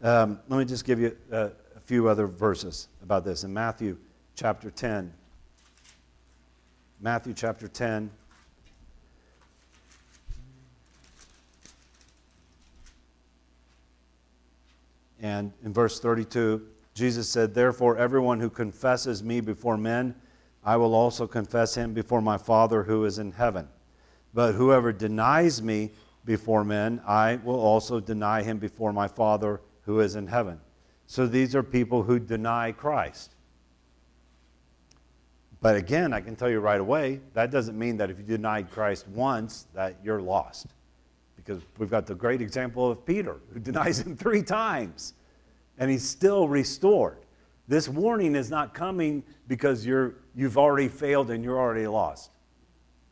[0.02, 3.44] Um, let me just give you a, a few other verses about this.
[3.44, 3.98] In Matthew
[4.36, 5.14] chapter 10,
[7.02, 8.10] Matthew chapter 10,
[15.22, 20.16] and in verse 32, Jesus said, Therefore, everyone who confesses me before men,
[20.64, 23.68] I will also confess him before my Father who is in heaven.
[24.34, 25.92] But whoever denies me
[26.26, 30.60] before men, I will also deny him before my Father who is in heaven.
[31.08, 33.36] So these are people who deny Christ.
[35.62, 38.72] But again, I can tell you right away, that doesn't mean that if you denied
[38.72, 40.68] Christ once, that you're lost.
[41.44, 45.14] Because we've got the great example of Peter, who denies him three times,
[45.78, 47.18] and he's still restored.
[47.68, 52.32] This warning is not coming because you're, you've already failed and you're already lost.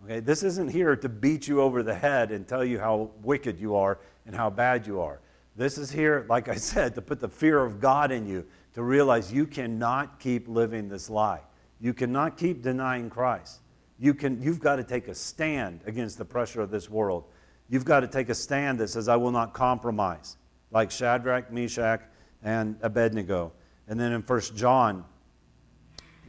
[0.04, 3.60] Okay, this isn't here to beat you over the head and tell you how wicked
[3.60, 5.20] you are and how bad you are.
[5.56, 8.84] This is here, like I said, to put the fear of God in you, to
[8.84, 11.42] realize you cannot keep living this lie.
[11.82, 13.60] You cannot keep denying Christ.
[14.00, 17.26] You can, you've got to take a stand against the pressure of this world.
[17.70, 20.38] You've got to take a stand that says, I will not compromise,
[20.72, 22.02] like Shadrach, Meshach,
[22.44, 23.52] and Abednego.
[23.88, 25.06] And then in 1 John,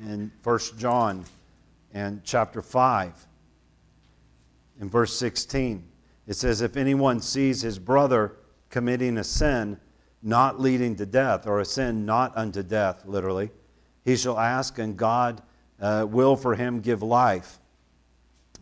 [0.01, 1.24] in 1 John
[1.93, 3.26] and chapter 5,
[4.80, 5.86] in verse 16.
[6.26, 8.36] It says, If anyone sees his brother
[8.70, 9.78] committing a sin
[10.22, 13.51] not leading to death, or a sin not unto death, literally,
[14.05, 15.43] he shall ask, and God
[15.80, 17.59] uh, will for him give life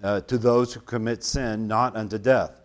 [0.03, 2.57] uh, to those who commit sin not unto death.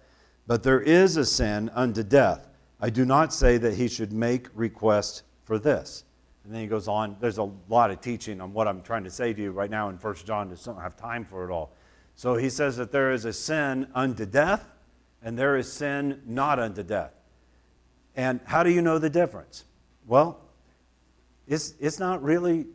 [0.45, 2.47] But there is a sin unto death.
[2.79, 6.03] I do not say that he should make request for this.
[6.43, 7.15] And then he goes on.
[7.21, 9.89] There's a lot of teaching on what I'm trying to say to you right now
[9.89, 10.49] in 1 John.
[10.49, 11.73] Just don't have time for it all.
[12.15, 14.69] So he says that there is a sin unto death,
[15.21, 17.13] and there is sin not unto death.
[18.15, 19.63] And how do you know the difference?
[20.05, 20.41] Well,
[21.47, 22.67] it's, it's not really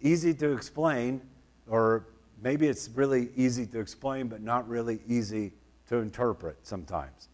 [0.00, 1.22] easy to explain,
[1.68, 2.06] or
[2.42, 5.52] maybe it's really easy to explain, but not really easy
[5.88, 7.28] to interpret sometimes.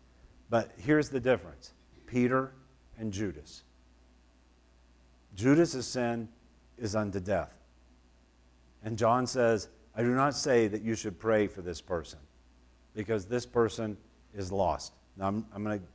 [0.51, 1.73] But here's the difference
[2.07, 2.53] Peter
[2.99, 3.63] and Judas.
[5.35, 6.29] Judas' sin
[6.77, 7.55] is unto death.
[8.85, 12.19] And John says, I do not say that you should pray for this person
[12.95, 13.97] because this person
[14.35, 14.93] is lost.
[15.17, 15.87] Now, I'm, I'm going to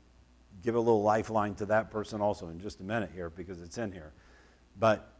[0.63, 3.77] give a little lifeline to that person also in just a minute here because it's
[3.77, 4.11] in here.
[4.79, 5.11] But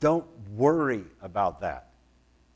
[0.00, 1.90] don't worry about that.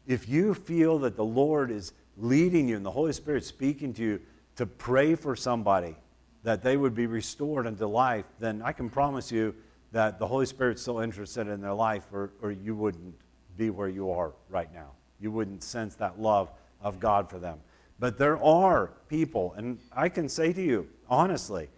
[0.06, 4.02] If you feel that the Lord is leading you and the Holy Spirit speaking to
[4.02, 4.20] you
[4.56, 5.94] to pray for somebody
[6.42, 9.54] that they would be restored into life, then I can promise you
[9.92, 13.14] that the Holy Spirit's still interested in their life, or, or you wouldn't
[13.56, 14.90] be where you are right now.
[15.20, 16.50] You wouldn't sense that love
[16.80, 17.58] of God for them.
[17.98, 21.68] But there are people, and I can say to you honestly,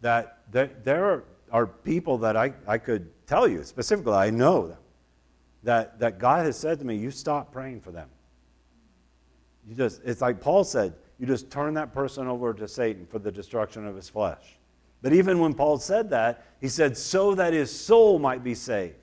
[0.00, 4.78] that there, there are people that I, I could tell you specifically, I know them,
[5.62, 8.08] that, that God has said to me, you stop praying for them.
[9.68, 13.18] You just, it's like Paul said, you just turn that person over to Satan for
[13.18, 14.58] the destruction of his flesh.
[15.00, 18.96] But even when Paul said that, he said, so that his soul might be saved.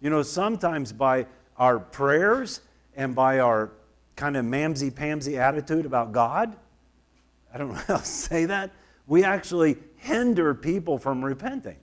[0.00, 2.60] You know, sometimes by our prayers
[2.96, 3.72] and by our
[4.14, 6.54] kind of mamsy pamsy attitude about God,
[7.52, 8.70] I don't know how to say that,
[9.06, 11.78] we actually hinder people from repenting.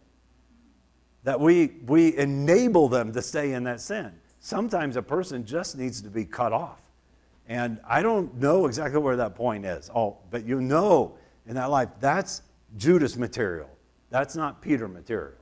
[1.23, 4.11] That we, we enable them to stay in that sin.
[4.39, 6.84] Sometimes a person just needs to be cut off.
[7.47, 9.89] And I don't know exactly where that point is.
[9.93, 11.17] Oh, but you know
[11.47, 12.41] in that life, that's
[12.77, 13.69] Judas material.
[14.09, 15.37] That's not Peter material.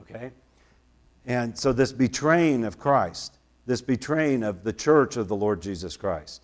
[0.00, 0.30] Okay?
[1.26, 5.96] And so this betraying of Christ, this betraying of the church of the Lord Jesus
[5.96, 6.42] Christ,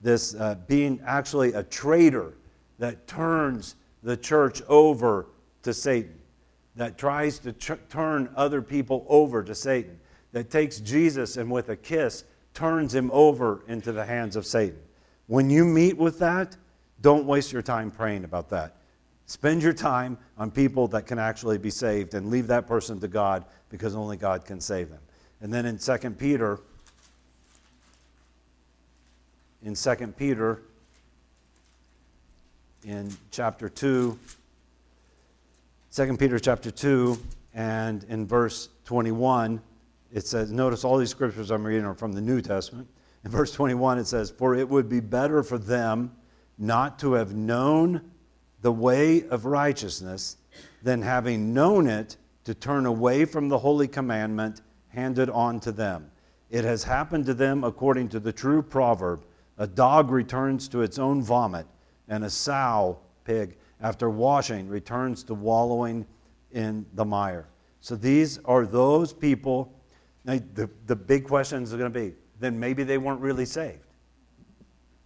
[0.00, 2.34] this uh, being actually a traitor
[2.78, 5.26] that turns the church over
[5.62, 6.18] to Satan,
[6.74, 9.98] that tries to turn other people over to Satan,
[10.32, 12.24] that takes Jesus and with a kiss
[12.54, 14.78] turns him over into the hands of Satan.
[15.26, 16.56] When you meet with that,
[17.00, 18.76] don't waste your time praying about that.
[19.26, 23.08] Spend your time on people that can actually be saved and leave that person to
[23.08, 25.00] God because only God can save them.
[25.40, 26.60] And then in 2 Peter,
[29.64, 30.60] in 2 Peter,
[32.84, 34.18] in chapter 2,
[35.94, 37.18] 2 Peter chapter 2,
[37.54, 39.60] and in verse 21,
[40.12, 42.88] it says, notice all these scriptures I'm reading are from the New Testament.
[43.24, 46.12] In verse 21, it says, For it would be better for them
[46.58, 48.02] not to have known
[48.60, 50.36] the way of righteousness
[50.82, 56.10] than having known it to turn away from the holy commandment handed on to them.
[56.50, 59.24] It has happened to them according to the true proverb
[59.58, 61.66] a dog returns to its own vomit,
[62.08, 66.06] and a sow, pig, after washing, returns to wallowing
[66.52, 67.46] in the mire.
[67.80, 69.72] So these are those people
[70.24, 73.78] now, the, the big questions are going to be then maybe they weren't really saved.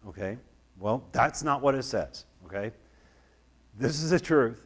[0.09, 0.39] Okay?
[0.79, 2.25] Well, that's not what it says.
[2.47, 2.73] Okay?
[3.79, 4.63] This is the truth.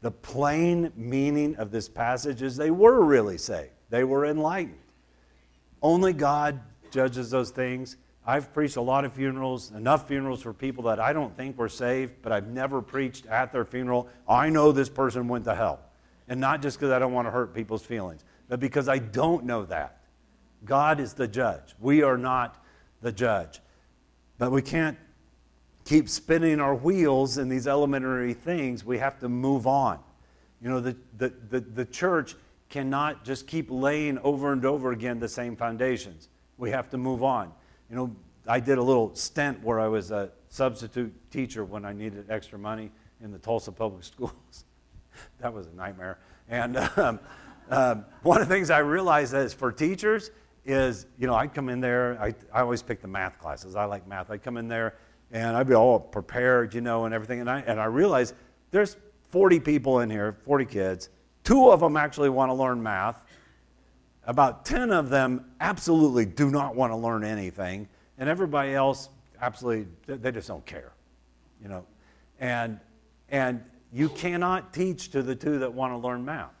[0.00, 4.78] The plain meaning of this passage is they were really saved, they were enlightened.
[5.82, 7.98] Only God judges those things.
[8.26, 11.68] I've preached a lot of funerals, enough funerals for people that I don't think were
[11.68, 14.08] saved, but I've never preached at their funeral.
[14.26, 15.80] I know this person went to hell.
[16.26, 18.24] And not just because I don't want to hurt people's feelings
[18.60, 20.00] because I don't know that.
[20.64, 21.74] God is the judge.
[21.78, 22.62] We are not
[23.02, 23.60] the judge.
[24.38, 24.98] But we can't
[25.84, 28.84] keep spinning our wheels in these elementary things.
[28.84, 29.98] We have to move on.
[30.62, 32.34] You know, the, the, the, the church
[32.70, 36.28] cannot just keep laying over and over again the same foundations.
[36.56, 37.52] We have to move on.
[37.90, 41.92] You know, I did a little stint where I was a substitute teacher when I
[41.92, 42.90] needed extra money
[43.22, 44.64] in the Tulsa public schools.
[45.40, 46.18] that was a nightmare.
[46.48, 47.20] And um,
[47.70, 50.30] um, one of the things I realized is for teachers
[50.64, 53.76] is, you know, I'd come in there, I, I always pick the math classes.
[53.76, 54.30] I like math.
[54.30, 54.96] I'd come in there
[55.30, 57.40] and I'd be all prepared, you know, and everything.
[57.40, 58.34] And I, and I realized
[58.70, 58.96] there's
[59.30, 61.08] 40 people in here, 40 kids.
[61.42, 63.20] Two of them actually want to learn math.
[64.26, 67.88] About 10 of them absolutely do not want to learn anything.
[68.16, 69.10] And everybody else
[69.40, 70.92] absolutely, they just don't care,
[71.62, 71.84] you know.
[72.40, 72.80] And,
[73.28, 73.62] and
[73.92, 76.54] you cannot teach to the two that want to learn math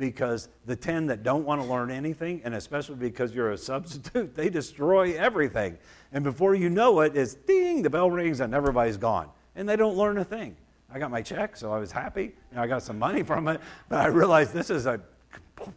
[0.00, 4.34] because the 10 that don't want to learn anything, and especially because you're a substitute,
[4.34, 5.78] they destroy everything.
[6.10, 9.28] And before you know it, it's ding, the bell rings, and everybody's gone.
[9.54, 10.56] And they don't learn a thing.
[10.92, 12.22] I got my check, so I was happy.
[12.22, 15.00] You know, I got some money from it, but I realized this is a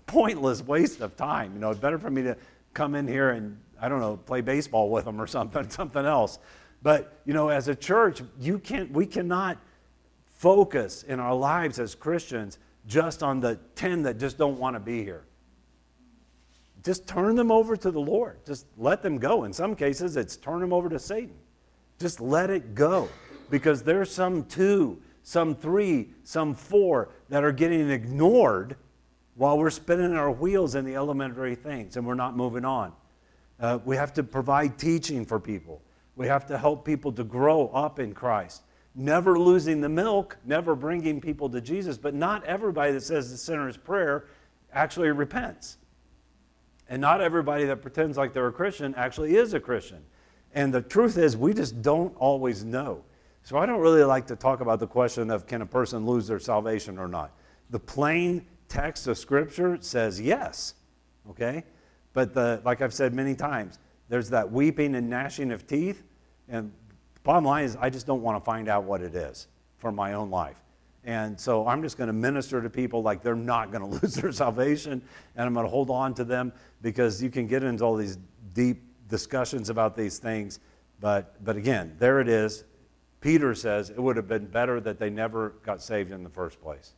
[0.07, 1.53] pointless waste of time.
[1.53, 2.35] You know, it's better for me to
[2.73, 6.39] come in here and, I don't know, play baseball with them or something, something else.
[6.81, 9.57] But, you know, as a church, you can't, we cannot
[10.25, 12.57] focus in our lives as Christians
[12.87, 15.25] just on the 10 that just don't want to be here.
[16.83, 18.45] Just turn them over to the Lord.
[18.45, 19.45] Just let them go.
[19.45, 21.35] In some cases, it's turn them over to Satan.
[21.99, 23.07] Just let it go.
[23.49, 28.75] Because there's some two, some three, some four that are getting ignored
[29.35, 32.91] while we're spinning our wheels in the elementary things and we're not moving on.
[33.59, 35.81] Uh, we have to provide teaching for people.
[36.15, 38.63] We have to help people to grow up in Christ
[38.95, 41.97] never losing the milk, never bringing people to Jesus.
[41.97, 44.25] But not everybody that says the sinner's prayer
[44.71, 45.77] actually repents.
[46.89, 50.03] And not everybody that pretends like they're a Christian actually is a Christian.
[50.53, 53.03] And the truth is, we just don't always know.
[53.43, 56.27] So I don't really like to talk about the question of can a person lose
[56.27, 57.31] their salvation or not.
[57.71, 60.75] The plain text of Scripture says yes,
[61.29, 61.63] okay?
[62.13, 66.03] But the, like I've said many times, there's that weeping and gnashing of teeth.
[66.47, 66.71] And
[67.23, 69.47] bottom line is, I just don't want to find out what it is
[69.77, 70.57] for my own life.
[71.05, 74.15] And so I'm just going to minister to people like they're not going to lose
[74.15, 75.01] their salvation,
[75.35, 78.17] and I'm going to hold on to them because you can get into all these
[78.53, 80.59] deep discussions about these things.
[80.99, 82.63] But, but again, there it is.
[83.19, 86.61] Peter says it would have been better that they never got saved in the first
[86.61, 86.93] place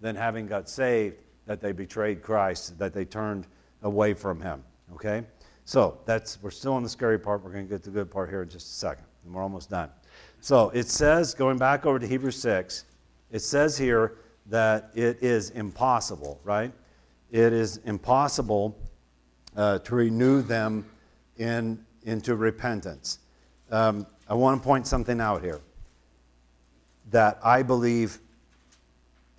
[0.00, 3.46] than having got saved that they betrayed Christ, that they turned
[3.82, 4.62] away from him.
[4.94, 5.24] Okay?
[5.64, 7.44] So that's we're still on the scary part.
[7.44, 9.04] We're going to get to the good part here in just a second.
[9.24, 9.90] And we're almost done.
[10.40, 12.84] So it says, going back over to Hebrews 6,
[13.30, 16.72] it says here that it is impossible, right?
[17.30, 18.76] It is impossible
[19.56, 20.84] uh, to renew them
[21.38, 23.20] in, into repentance.
[23.70, 25.60] Um, I want to point something out here
[27.10, 28.18] that I believe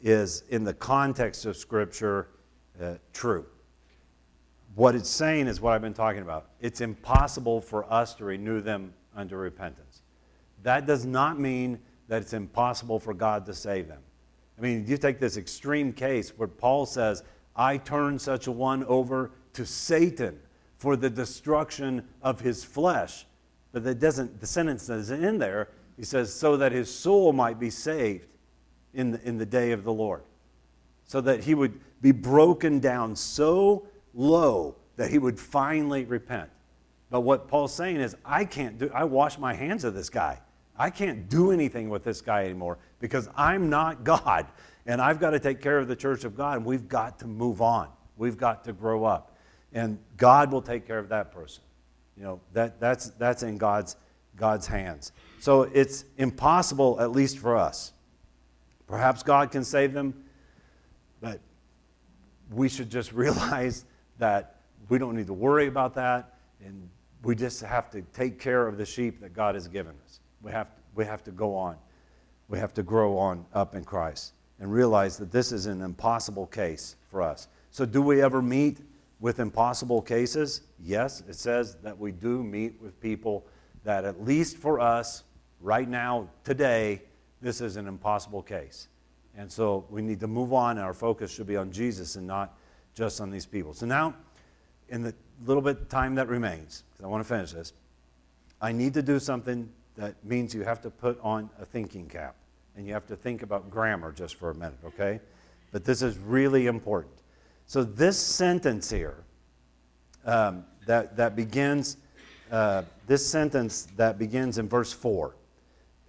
[0.01, 2.27] is, in the context of Scripture,
[2.81, 3.45] uh, true.
[4.75, 6.47] What it's saying is what I've been talking about.
[6.59, 10.01] It's impossible for us to renew them unto repentance.
[10.63, 14.01] That does not mean that it's impossible for God to save them.
[14.57, 17.23] I mean, you take this extreme case where Paul says,
[17.55, 20.39] I turn such a one over to Satan
[20.77, 23.25] for the destruction of his flesh.
[23.71, 25.69] But that doesn't, the sentence isn't in there.
[25.97, 28.27] He says, so that his soul might be saved
[28.93, 30.23] in the, in the day of the Lord.
[31.05, 36.49] So that he would be broken down so low that he would finally repent.
[37.13, 40.41] But what Paul's saying is, I can't do, I wash my hands of this guy.
[40.75, 44.47] I can't do anything with this guy anymore because I'm not God.
[44.87, 47.27] And I've got to take care of the church of God, and we've got to
[47.27, 47.89] move on.
[48.17, 49.37] We've got to grow up.
[49.73, 51.61] And God will take care of that person.
[52.17, 53.95] You know, that, that's, that's in God's,
[54.35, 55.11] God's hands.
[55.39, 57.93] So it's impossible, at least for us.
[58.87, 60.15] Perhaps God can save them,
[61.21, 61.39] but
[62.49, 63.85] we should just realize
[64.17, 66.89] that we don't need to worry about that, and
[67.23, 70.19] we just have to take care of the sheep that God has given us.
[70.41, 71.77] We have, to, we have to go on.
[72.49, 76.47] We have to grow on up in Christ and realize that this is an impossible
[76.47, 77.47] case for us.
[77.71, 78.79] So, do we ever meet
[79.19, 80.61] with impossible cases?
[80.79, 83.45] Yes, it says that we do meet with people
[83.83, 85.23] that, at least for us,
[85.61, 87.01] right now, today,
[87.41, 88.89] this is an impossible case.
[89.35, 92.27] And so we need to move on, and our focus should be on Jesus and
[92.27, 92.55] not
[92.93, 93.73] just on these people.
[93.73, 94.13] So now,
[94.93, 95.13] in the
[95.45, 97.73] little bit of time that remains, because I want to finish this,
[98.61, 99.67] I need to do something
[99.97, 102.35] that means you have to put on a thinking cap
[102.75, 105.19] and you have to think about grammar just for a minute, okay?
[105.71, 107.13] But this is really important.
[107.65, 109.23] So, this sentence here
[110.25, 111.97] um, that, that begins,
[112.51, 115.35] uh, this sentence that begins in verse 4,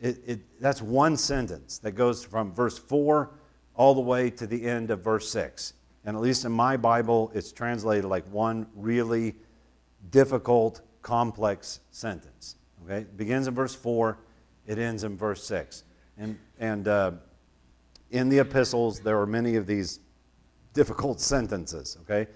[0.01, 3.31] it, it, that's one sentence that goes from verse 4
[3.77, 5.73] all the way to the end of verse 6.
[6.05, 9.35] And at least in my Bible, it's translated like one really
[10.11, 12.57] difficult, complex sentence.
[12.85, 12.99] Okay?
[12.99, 14.19] It begins in verse 4,
[14.67, 15.85] it ends in verse 6.
[16.19, 17.13] And, and uh,
[18.11, 20.01] in the epistles, there are many of these
[20.75, 21.97] difficult sentences.
[22.03, 22.31] Okay?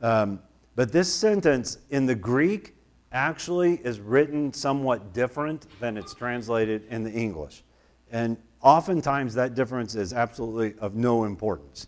[0.00, 0.40] Um,
[0.74, 2.74] but this sentence in the Greek
[3.12, 7.62] actually is written somewhat different than it's translated in the English.
[8.10, 11.86] And oftentimes that difference is absolutely of no importance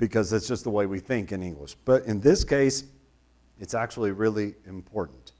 [0.00, 1.76] because that's just the way we think in English.
[1.84, 2.84] But in this case,
[3.60, 5.32] it's actually really important.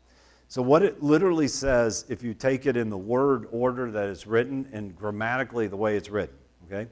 [0.49, 4.27] So, what it literally says, if you take it in the word order that it's
[4.27, 6.37] written and grammatically the way it's written,
[6.67, 6.89] okay?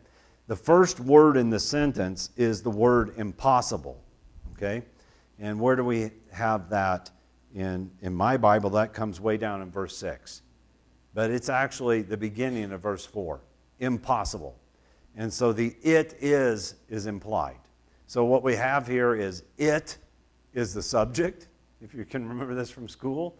[0.46, 4.02] The first word in the sentence is the word impossible,
[4.54, 4.82] okay?
[5.38, 7.10] And where do we have that
[7.54, 8.70] in, in my Bible?
[8.70, 10.40] That comes way down in verse 6.
[11.12, 13.40] But it's actually the beginning of verse 4
[13.80, 14.58] impossible.
[15.18, 17.58] And so the it is is implied.
[18.06, 19.98] So what we have here is it
[20.54, 21.48] is the subject,
[21.82, 23.36] if you can remember this from school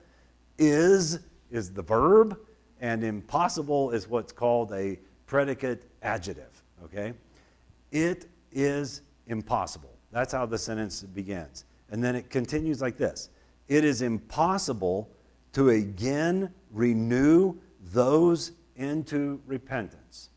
[0.59, 1.21] is
[1.51, 2.39] is the verb,
[2.81, 6.63] and impossible is what's called a predicate adjective.
[6.85, 7.15] Okay?
[7.93, 9.95] It is impossible.
[10.11, 11.65] That's how the sentence begins.
[11.91, 13.31] And then it continues like this
[13.69, 15.11] It is impossible
[15.53, 17.55] to again renew
[17.93, 20.31] those into repentance.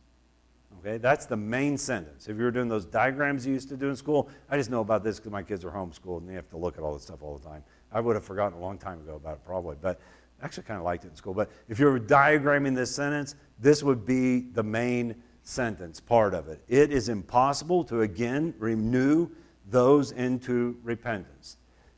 [0.84, 2.28] Okay, that's the main sentence.
[2.28, 4.82] If you were doing those diagrams you used to do in school, I just know
[4.82, 7.04] about this because my kids are homeschooled and they have to look at all this
[7.04, 7.64] stuff all the time.
[7.92, 10.00] I would have forgotten a long time ago about it probably, but
[10.42, 11.36] I actually kind of liked it in school.
[11.36, 16.48] But if you were diagramming this sentence, this would be the main sentence part of
[16.48, 16.64] it.
[16.68, 19.30] It is impossible to again renew
[19.70, 21.58] those into repentance.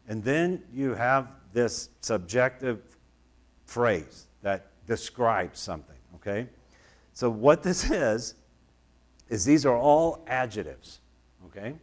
[0.09, 2.81] And then you have this subjective
[3.65, 6.47] phrase that describes something, okay?
[7.13, 8.35] So, what this is,
[9.33, 10.99] is these are all adjectives,
[11.47, 11.73] okay?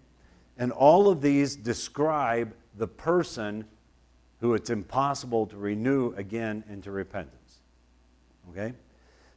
[0.57, 3.64] And all of these describe the person
[4.38, 7.59] who it's impossible to renew again into repentance.
[8.51, 8.72] Okay?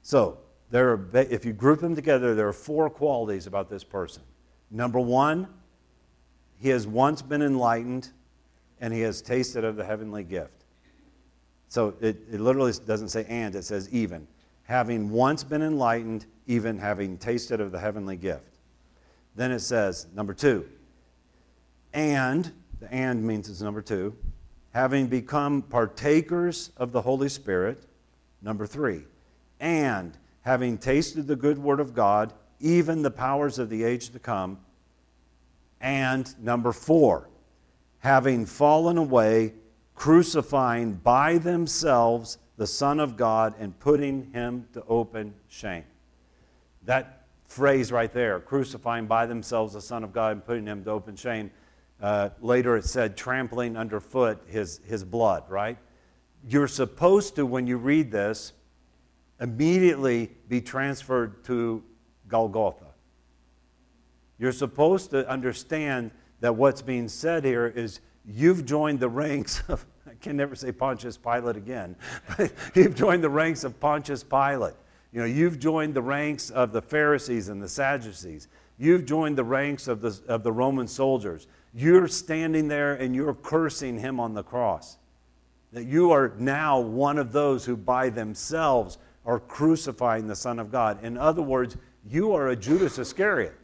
[0.03, 0.38] So,
[0.70, 4.24] there are, if you group them together, there are four qualities about this person.
[4.72, 5.47] Number one,
[6.59, 8.09] he has once been enlightened
[8.80, 10.66] and he has tasted of the heavenly gift.
[11.68, 14.28] So it, it literally doesn't say and, it says even.
[14.64, 18.57] Having once been enlightened, even having tasted of the heavenly gift.
[19.36, 20.66] Then it says, number two,
[21.93, 24.16] and, the and means it's number two,
[24.74, 27.86] having become partakers of the Holy Spirit.
[28.41, 29.03] Number three,
[29.61, 34.20] and having tasted the good word of God, even the powers of the age to
[34.20, 34.59] come.
[35.80, 37.30] And number four,
[37.99, 39.53] having fallen away,
[39.95, 45.84] crucifying by themselves the Son of God and putting him to open shame.
[46.84, 50.91] That phrase right there, crucifying by themselves the Son of God and putting him to
[50.91, 51.51] open shame,
[52.01, 55.78] uh, later it said trampling underfoot his, his blood, right?
[56.47, 58.53] You're supposed to, when you read this,
[59.41, 61.84] immediately be transferred to
[62.30, 62.93] Golgotha.
[64.39, 69.86] You're supposed to understand that what's being said here is you've joined the ranks of,
[70.07, 71.95] I can never say Pontius Pilate again,
[72.38, 74.76] but you've joined the ranks of Pontius Pilate.
[75.11, 78.47] You know, you've joined the ranks of the Pharisees and the Sadducees.
[78.80, 81.47] You've joined the ranks of the, of the Roman soldiers.
[81.74, 84.97] You're standing there and you're cursing him on the cross.
[85.71, 90.71] That you are now one of those who by themselves are crucifying the Son of
[90.71, 91.03] God.
[91.03, 93.55] In other words, you are a Judas Iscariot.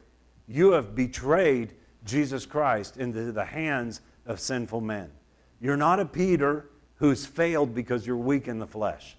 [0.47, 1.73] You have betrayed
[2.05, 5.09] Jesus Christ into the hands of sinful men.
[5.59, 9.17] You're not a Peter who's failed because you're weak in the flesh.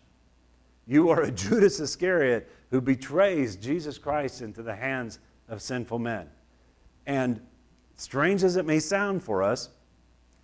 [0.86, 6.30] You are a Judas Iscariot who betrays Jesus Christ into the hands of sinful men.
[7.06, 7.40] And
[7.96, 9.68] strange as it may sound for us,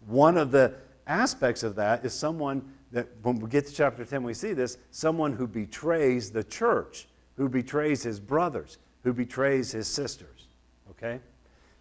[0.07, 0.75] one of the
[1.07, 4.79] aspects of that is someone that, when we get to chapter 10, we see this
[4.91, 7.07] someone who betrays the church,
[7.37, 10.49] who betrays his brothers, who betrays his sisters.
[10.91, 11.21] Okay?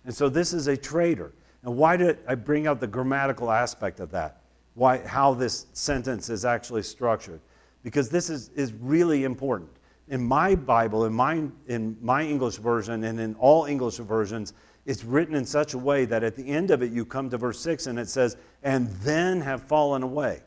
[0.06, 1.32] And so this is a traitor.
[1.66, 4.41] And why did I bring out the grammatical aspect of that?
[4.76, 7.41] Why, how this sentence is actually structured?
[7.82, 9.72] Because this is, is really important.
[10.07, 14.53] In my Bible, in my, in my English version, and in all English versions,
[14.86, 17.38] it's written in such a way that at the end of it, you come to
[17.38, 20.43] verse 6 and it says, and then have fallen away.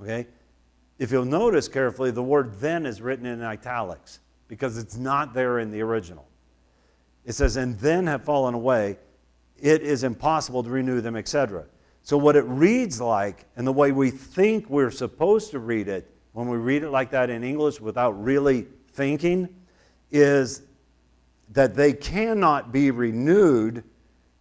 [0.00, 0.26] Okay?
[0.98, 5.58] If you'll notice carefully, the word then is written in italics because it's not there
[5.58, 6.26] in the original.
[7.26, 8.96] It says, and then have fallen away.
[9.66, 11.64] It is impossible to renew them, etc.
[12.02, 16.08] So, what it reads like, and the way we think we're supposed to read it,
[16.34, 19.48] when we read it like that in English without really thinking,
[20.12, 20.62] is
[21.48, 23.82] that they cannot be renewed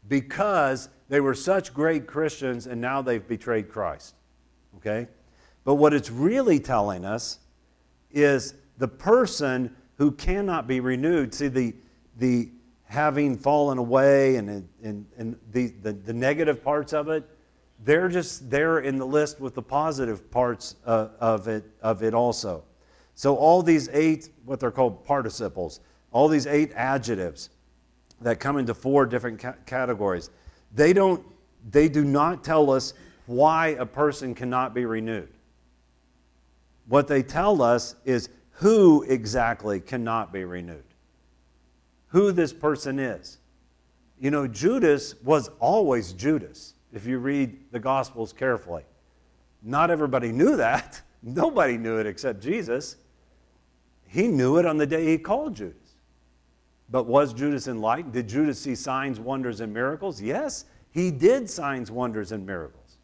[0.07, 4.13] because they were such great Christians and now they've betrayed Christ.
[4.77, 5.07] Okay?
[5.63, 7.39] But what it's really telling us
[8.11, 11.33] is the person who cannot be renewed.
[11.33, 11.73] See, the,
[12.15, 12.51] the
[12.85, 17.27] having fallen away and, and, and the, the, the negative parts of it,
[17.83, 22.13] they're just there in the list with the positive parts uh, of, it, of it
[22.13, 22.63] also.
[23.15, 25.79] So, all these eight, what they're called participles,
[26.11, 27.49] all these eight adjectives
[28.21, 30.29] that come into four different ca- categories,
[30.73, 31.25] they, don't,
[31.71, 32.93] they do not tell us
[33.25, 35.29] why a person cannot be renewed.
[36.87, 40.83] What they tell us is who exactly cannot be renewed,
[42.07, 43.39] who this person is.
[44.19, 48.83] You know, Judas was always Judas, if you read the Gospels carefully.
[49.61, 51.01] Not everybody knew that.
[51.23, 52.97] Nobody knew it except Jesus.
[54.07, 55.95] He knew it on the day he called Judas.
[56.89, 58.13] But was Judas enlightened?
[58.13, 60.21] Did Judas see signs, wonders, and miracles?
[60.21, 62.97] Yes, he did signs, wonders, and miracles.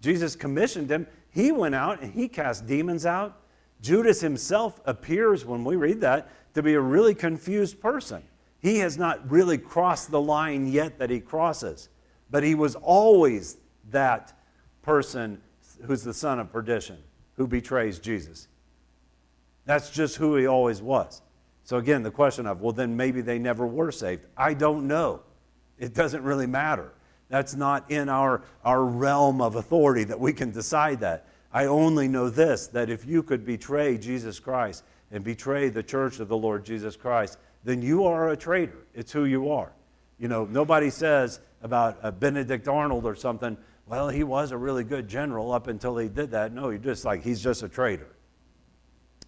[0.00, 1.06] Jesus commissioned him.
[1.30, 3.41] He went out and he cast demons out.
[3.82, 8.22] Judas himself appears, when we read that, to be a really confused person.
[8.60, 11.88] He has not really crossed the line yet that he crosses,
[12.30, 13.58] but he was always
[13.90, 14.32] that
[14.82, 15.42] person
[15.84, 16.96] who's the son of perdition,
[17.34, 18.46] who betrays Jesus.
[19.64, 21.22] That's just who he always was.
[21.64, 24.26] So, again, the question of, well, then maybe they never were saved.
[24.36, 25.22] I don't know.
[25.78, 26.92] It doesn't really matter.
[27.28, 31.26] That's not in our, our realm of authority that we can decide that.
[31.52, 36.20] I only know this that if you could betray Jesus Christ and betray the church
[36.20, 38.86] of the Lord Jesus Christ, then you are a traitor.
[38.94, 39.72] It's who you are.
[40.18, 43.56] You know, nobody says about uh, Benedict Arnold or something,
[43.86, 46.52] well, he was a really good general up until he did that.
[46.52, 48.08] No, you're just like, he's just a traitor.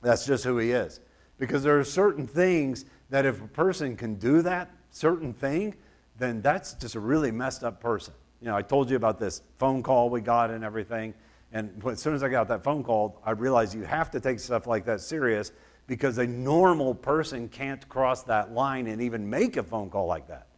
[0.03, 1.01] That's just who he is.
[1.39, 5.75] Because there are certain things that if a person can do that certain thing,
[6.19, 8.15] then that's just a really messed up person.
[8.41, 11.15] You know, I told you about this phone call we got and everything.
[11.55, 14.41] And as soon as I got that phone call, I realized you have to take
[14.41, 15.53] stuff like that serious
[15.87, 20.27] because a normal person can't cross that line and even make a phone call like
[20.27, 20.49] that.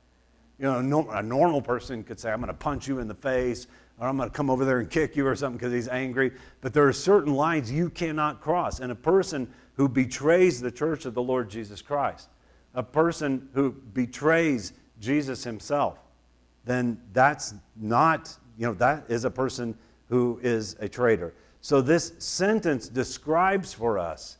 [0.58, 3.66] You know, a normal person could say, I'm going to punch you in the face,
[4.00, 6.32] or I'm going to come over there and kick you or something because he's angry.
[6.62, 8.80] But there are certain lines you cannot cross.
[8.80, 12.30] And a person who betrays the church of the Lord Jesus Christ,
[12.72, 15.98] a person who betrays Jesus himself,
[16.64, 19.76] then that's not, you know, that is a person
[20.08, 21.34] who is a traitor.
[21.60, 24.38] So this sentence describes for us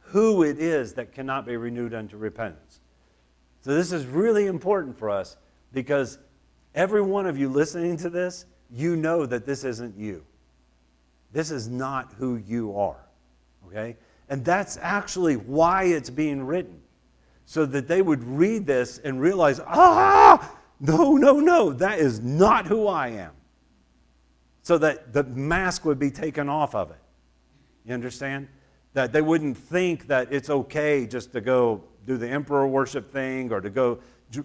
[0.00, 2.80] who it is that cannot be renewed unto repentance.
[3.60, 5.36] So this is really important for us
[5.72, 6.18] because
[6.74, 10.24] every one of you listening to this, you know that this isn't you.
[11.32, 13.04] This is not who you are.
[13.66, 13.96] Okay?
[14.28, 16.80] And that's actually why it's being written.
[17.46, 22.66] So that they would read this and realize, ah, no, no, no, that is not
[22.66, 23.32] who I am.
[24.68, 26.98] So that the mask would be taken off of it.
[27.86, 28.48] You understand?
[28.92, 33.50] That they wouldn't think that it's okay just to go do the emperor worship thing
[33.50, 34.00] or to go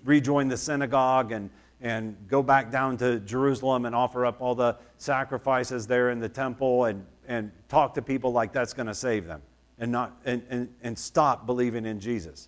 [0.06, 1.50] rejoin the synagogue and,
[1.82, 6.30] and go back down to Jerusalem and offer up all the sacrifices there in the
[6.30, 9.42] temple and, and talk to people like that's going to save them
[9.78, 12.48] and, not, and, and, and stop believing in Jesus.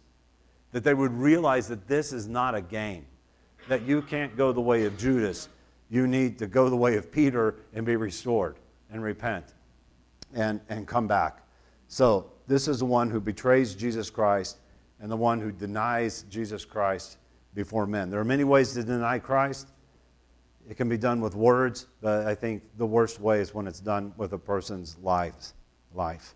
[0.72, 3.06] That they would realize that this is not a game,
[3.68, 5.50] that you can't go the way of Judas.
[5.90, 8.58] You need to go the way of Peter and be restored
[8.92, 9.54] and repent
[10.34, 11.42] and, and come back.
[11.88, 14.58] So, this is the one who betrays Jesus Christ
[15.00, 17.18] and the one who denies Jesus Christ
[17.54, 18.10] before men.
[18.10, 19.68] There are many ways to deny Christ.
[20.70, 23.80] It can be done with words, but I think the worst way is when it's
[23.80, 25.54] done with a person's life.
[25.94, 26.36] life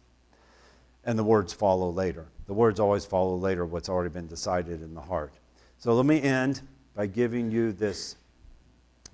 [1.10, 2.28] and the words follow later.
[2.48, 5.34] The words always follow later what's already been decided in the heart.
[5.78, 6.62] So let me end
[6.96, 8.18] by giving you this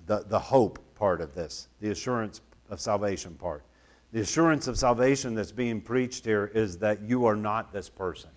[0.06, 3.64] the, the hope part of this, the assurance of salvation part.
[4.12, 8.30] The assurance of salvation that's being preached here is that you are not this person.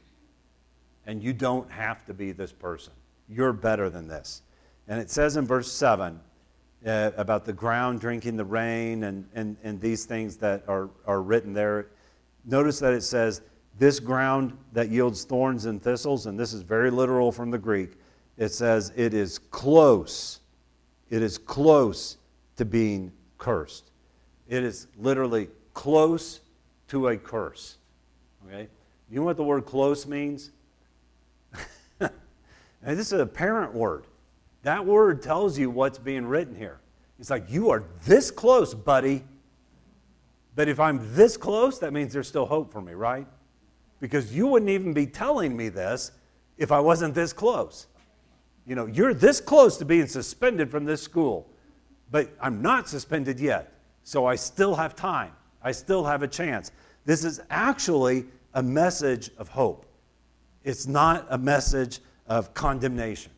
[1.05, 2.93] And you don't have to be this person.
[3.27, 4.41] You're better than this.
[4.87, 6.19] And it says in verse 7
[6.85, 11.21] uh, about the ground drinking the rain and, and, and these things that are, are
[11.21, 11.87] written there
[12.45, 13.41] notice that it says,
[13.77, 17.91] This ground that yields thorns and thistles, and this is very literal from the Greek.
[18.37, 20.38] It says, It is close.
[21.09, 22.17] It is close
[22.57, 23.91] to being cursed.
[24.47, 26.41] It is literally close
[26.89, 27.77] to a curse.
[28.47, 28.67] Okay?
[29.09, 30.51] You know what the word close means?
[32.81, 34.05] this is a parent word.
[34.63, 36.79] That word tells you what's being written here.
[37.19, 39.23] It's like, you are this close, buddy,
[40.55, 43.27] but if I'm this close, that means there's still hope for me, right?
[43.99, 46.11] Because you wouldn't even be telling me this
[46.57, 47.87] if I wasn't this close.
[48.69, 51.49] You know, you're this close to being suspended from this school,
[52.11, 53.73] but I'm not suspended yet.
[54.03, 55.31] So I still have time.
[55.63, 56.71] I still have a chance.
[57.03, 59.87] This is actually a message of hope.
[60.63, 63.31] It's not a message of condemnation.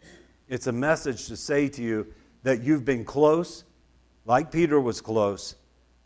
[0.49, 2.13] It's a message to say to you
[2.43, 3.63] that you've been close,
[4.25, 5.55] like Peter was close,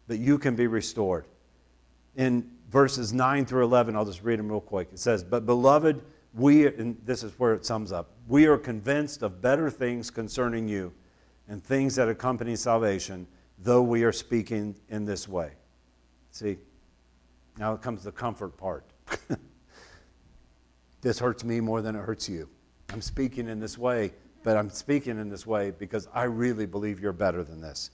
[0.06, 1.26] that you can be restored.
[2.16, 4.90] In verses 9 through 11, I'll just read them real quick.
[4.94, 6.04] It says, But beloved,
[6.36, 10.68] we, and this is where it sums up, we are convinced of better things concerning
[10.68, 10.94] you
[11.48, 13.28] and things that accompany salvation,
[13.60, 15.52] though we are speaking in this way.
[16.32, 16.58] See,
[17.58, 18.86] now comes the comfort part.
[21.02, 22.50] this hurts me more than it hurts you.
[22.92, 24.12] I'm speaking in this way,
[24.44, 27.92] but I'm speaking in this way because I really believe you're better than this.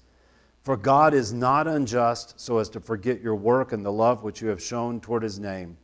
[0.64, 4.42] For God is not unjust so as to forget your work and the love which
[4.42, 5.78] you have shown toward his name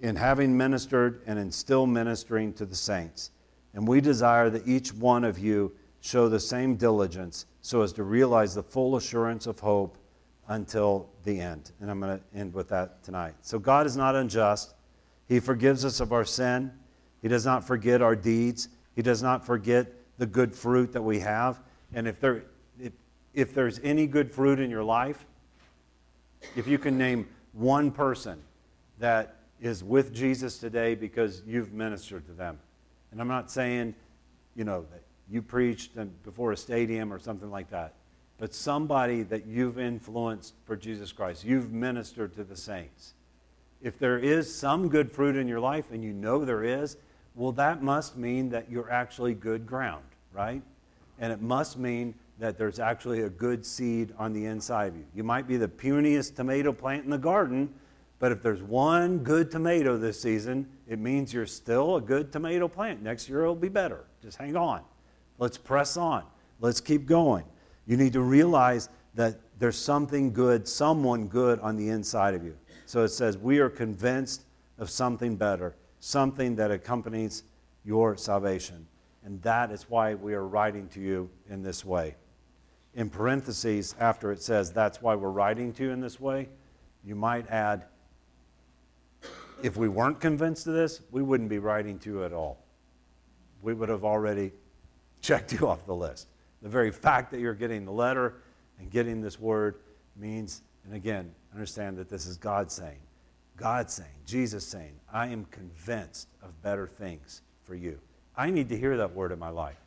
[0.00, 3.30] in having ministered and in still ministering to the saints.
[3.76, 5.70] And we desire that each one of you
[6.00, 9.98] show the same diligence so as to realize the full assurance of hope
[10.48, 11.72] until the end.
[11.80, 13.34] And I'm going to end with that tonight.
[13.42, 14.74] So God is not unjust.
[15.28, 16.72] He forgives us of our sin.
[17.20, 18.68] He does not forget our deeds.
[18.94, 21.60] He does not forget the good fruit that we have.
[21.92, 22.44] And if there
[22.80, 22.92] if
[23.34, 25.26] if there's any good fruit in your life,
[26.54, 28.40] if you can name one person
[29.00, 32.58] that is with Jesus today because you've ministered to them.
[33.12, 33.94] And I'm not saying,
[34.54, 35.92] you know, that you preached
[36.24, 37.94] before a stadium or something like that,
[38.38, 41.44] but somebody that you've influenced for Jesus Christ.
[41.44, 43.14] You've ministered to the saints.
[43.82, 46.96] If there is some good fruit in your life, and you know there is,
[47.34, 50.62] well, that must mean that you're actually good ground, right?
[51.18, 55.04] And it must mean that there's actually a good seed on the inside of you.
[55.14, 57.72] You might be the puniest tomato plant in the garden,
[58.18, 62.68] But if there's one good tomato this season, it means you're still a good tomato
[62.68, 63.02] plant.
[63.02, 64.04] Next year it'll be better.
[64.22, 64.82] Just hang on.
[65.38, 66.24] Let's press on.
[66.60, 67.44] Let's keep going.
[67.86, 72.56] You need to realize that there's something good, someone good on the inside of you.
[72.84, 74.44] So it says, We are convinced
[74.78, 77.42] of something better, something that accompanies
[77.84, 78.86] your salvation.
[79.24, 82.14] And that is why we are writing to you in this way.
[82.94, 86.48] In parentheses, after it says, That's why we're writing to you in this way,
[87.04, 87.84] you might add,
[89.62, 92.58] If we weren't convinced of this, we wouldn't be writing to you at all.
[93.62, 94.52] We would have already
[95.20, 96.28] checked you off the list.
[96.62, 98.34] The very fact that you're getting the letter
[98.78, 99.76] and getting this word
[100.16, 102.98] means, and again, understand that this is God saying,
[103.56, 107.98] God saying, Jesus saying, I am convinced of better things for you.
[108.36, 109.80] I need to hear that word in my life.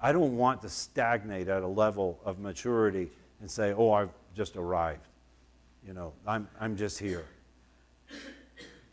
[0.00, 3.08] I don't want to stagnate at a level of maturity
[3.40, 5.06] and say, oh, I've just arrived.
[5.86, 7.24] You know, I'm, I'm just here.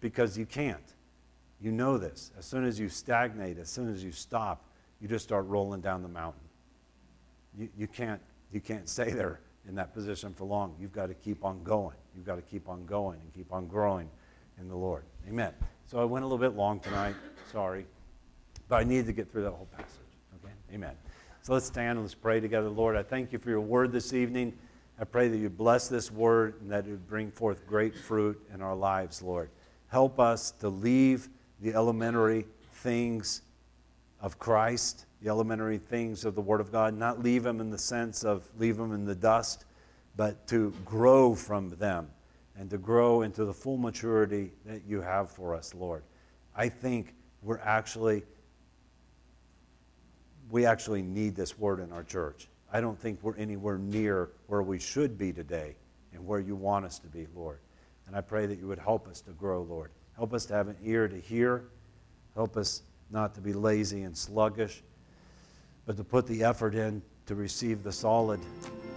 [0.02, 0.94] Because you can't.
[1.62, 2.32] You know this.
[2.38, 4.66] As soon as you stagnate, as soon as you stop,
[5.00, 6.42] you just start rolling down the mountain.
[7.58, 8.22] You, you, can't,
[8.52, 10.76] you can't stay there in that position for long.
[10.80, 11.96] You've got to keep on going.
[12.16, 14.10] You've got to keep on going and keep on growing
[14.60, 15.04] in the Lord.
[15.28, 15.54] Amen.
[15.86, 17.16] So I went a little bit long tonight.
[17.52, 17.86] Sorry.
[18.68, 20.00] But I needed to get through that whole passage.
[20.44, 20.54] Okay?
[20.74, 20.94] Amen.
[21.42, 22.70] So let's stand and let's pray together.
[22.70, 24.54] Lord, I thank you for your word this evening.
[25.00, 28.40] I pray that you bless this word and that it would bring forth great fruit
[28.54, 29.50] in our lives, Lord.
[29.92, 31.28] Help us to leave
[31.60, 32.46] the elementary
[32.76, 33.42] things
[34.22, 37.78] of Christ, the elementary things of the Word of God, not leave them in the
[37.78, 39.66] sense of leave them in the dust,
[40.16, 42.10] but to grow from them
[42.58, 46.04] and to grow into the full maturity that you have for us, Lord.
[46.56, 47.14] I think
[47.44, 48.24] we're actually
[50.50, 52.48] we actually need this word in our church.
[52.72, 55.76] I don't think we're anywhere near where we should be today
[56.14, 57.60] and where you want us to be, Lord.
[58.12, 59.90] And I pray that you would help us to grow, Lord.
[60.18, 61.70] Help us to have an ear to hear.
[62.36, 64.84] Help us not to be lazy and sluggish,
[65.86, 68.42] but to put the effort in to receive the solid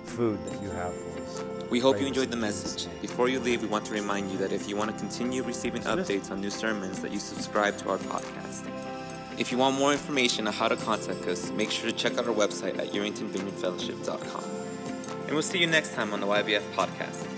[0.04, 1.44] food that you have for us.
[1.70, 2.88] We hope you enjoyed the message.
[3.00, 5.82] Before you leave, we want to remind you that if you want to continue receiving
[5.82, 8.68] updates on new sermons, that you subscribe to our podcast.
[9.38, 12.26] If you want more information on how to contact us, make sure to check out
[12.26, 14.44] our website at YeringtonVineyardFellowship.com.
[15.26, 17.30] And we'll see you next time on the YVF podcast.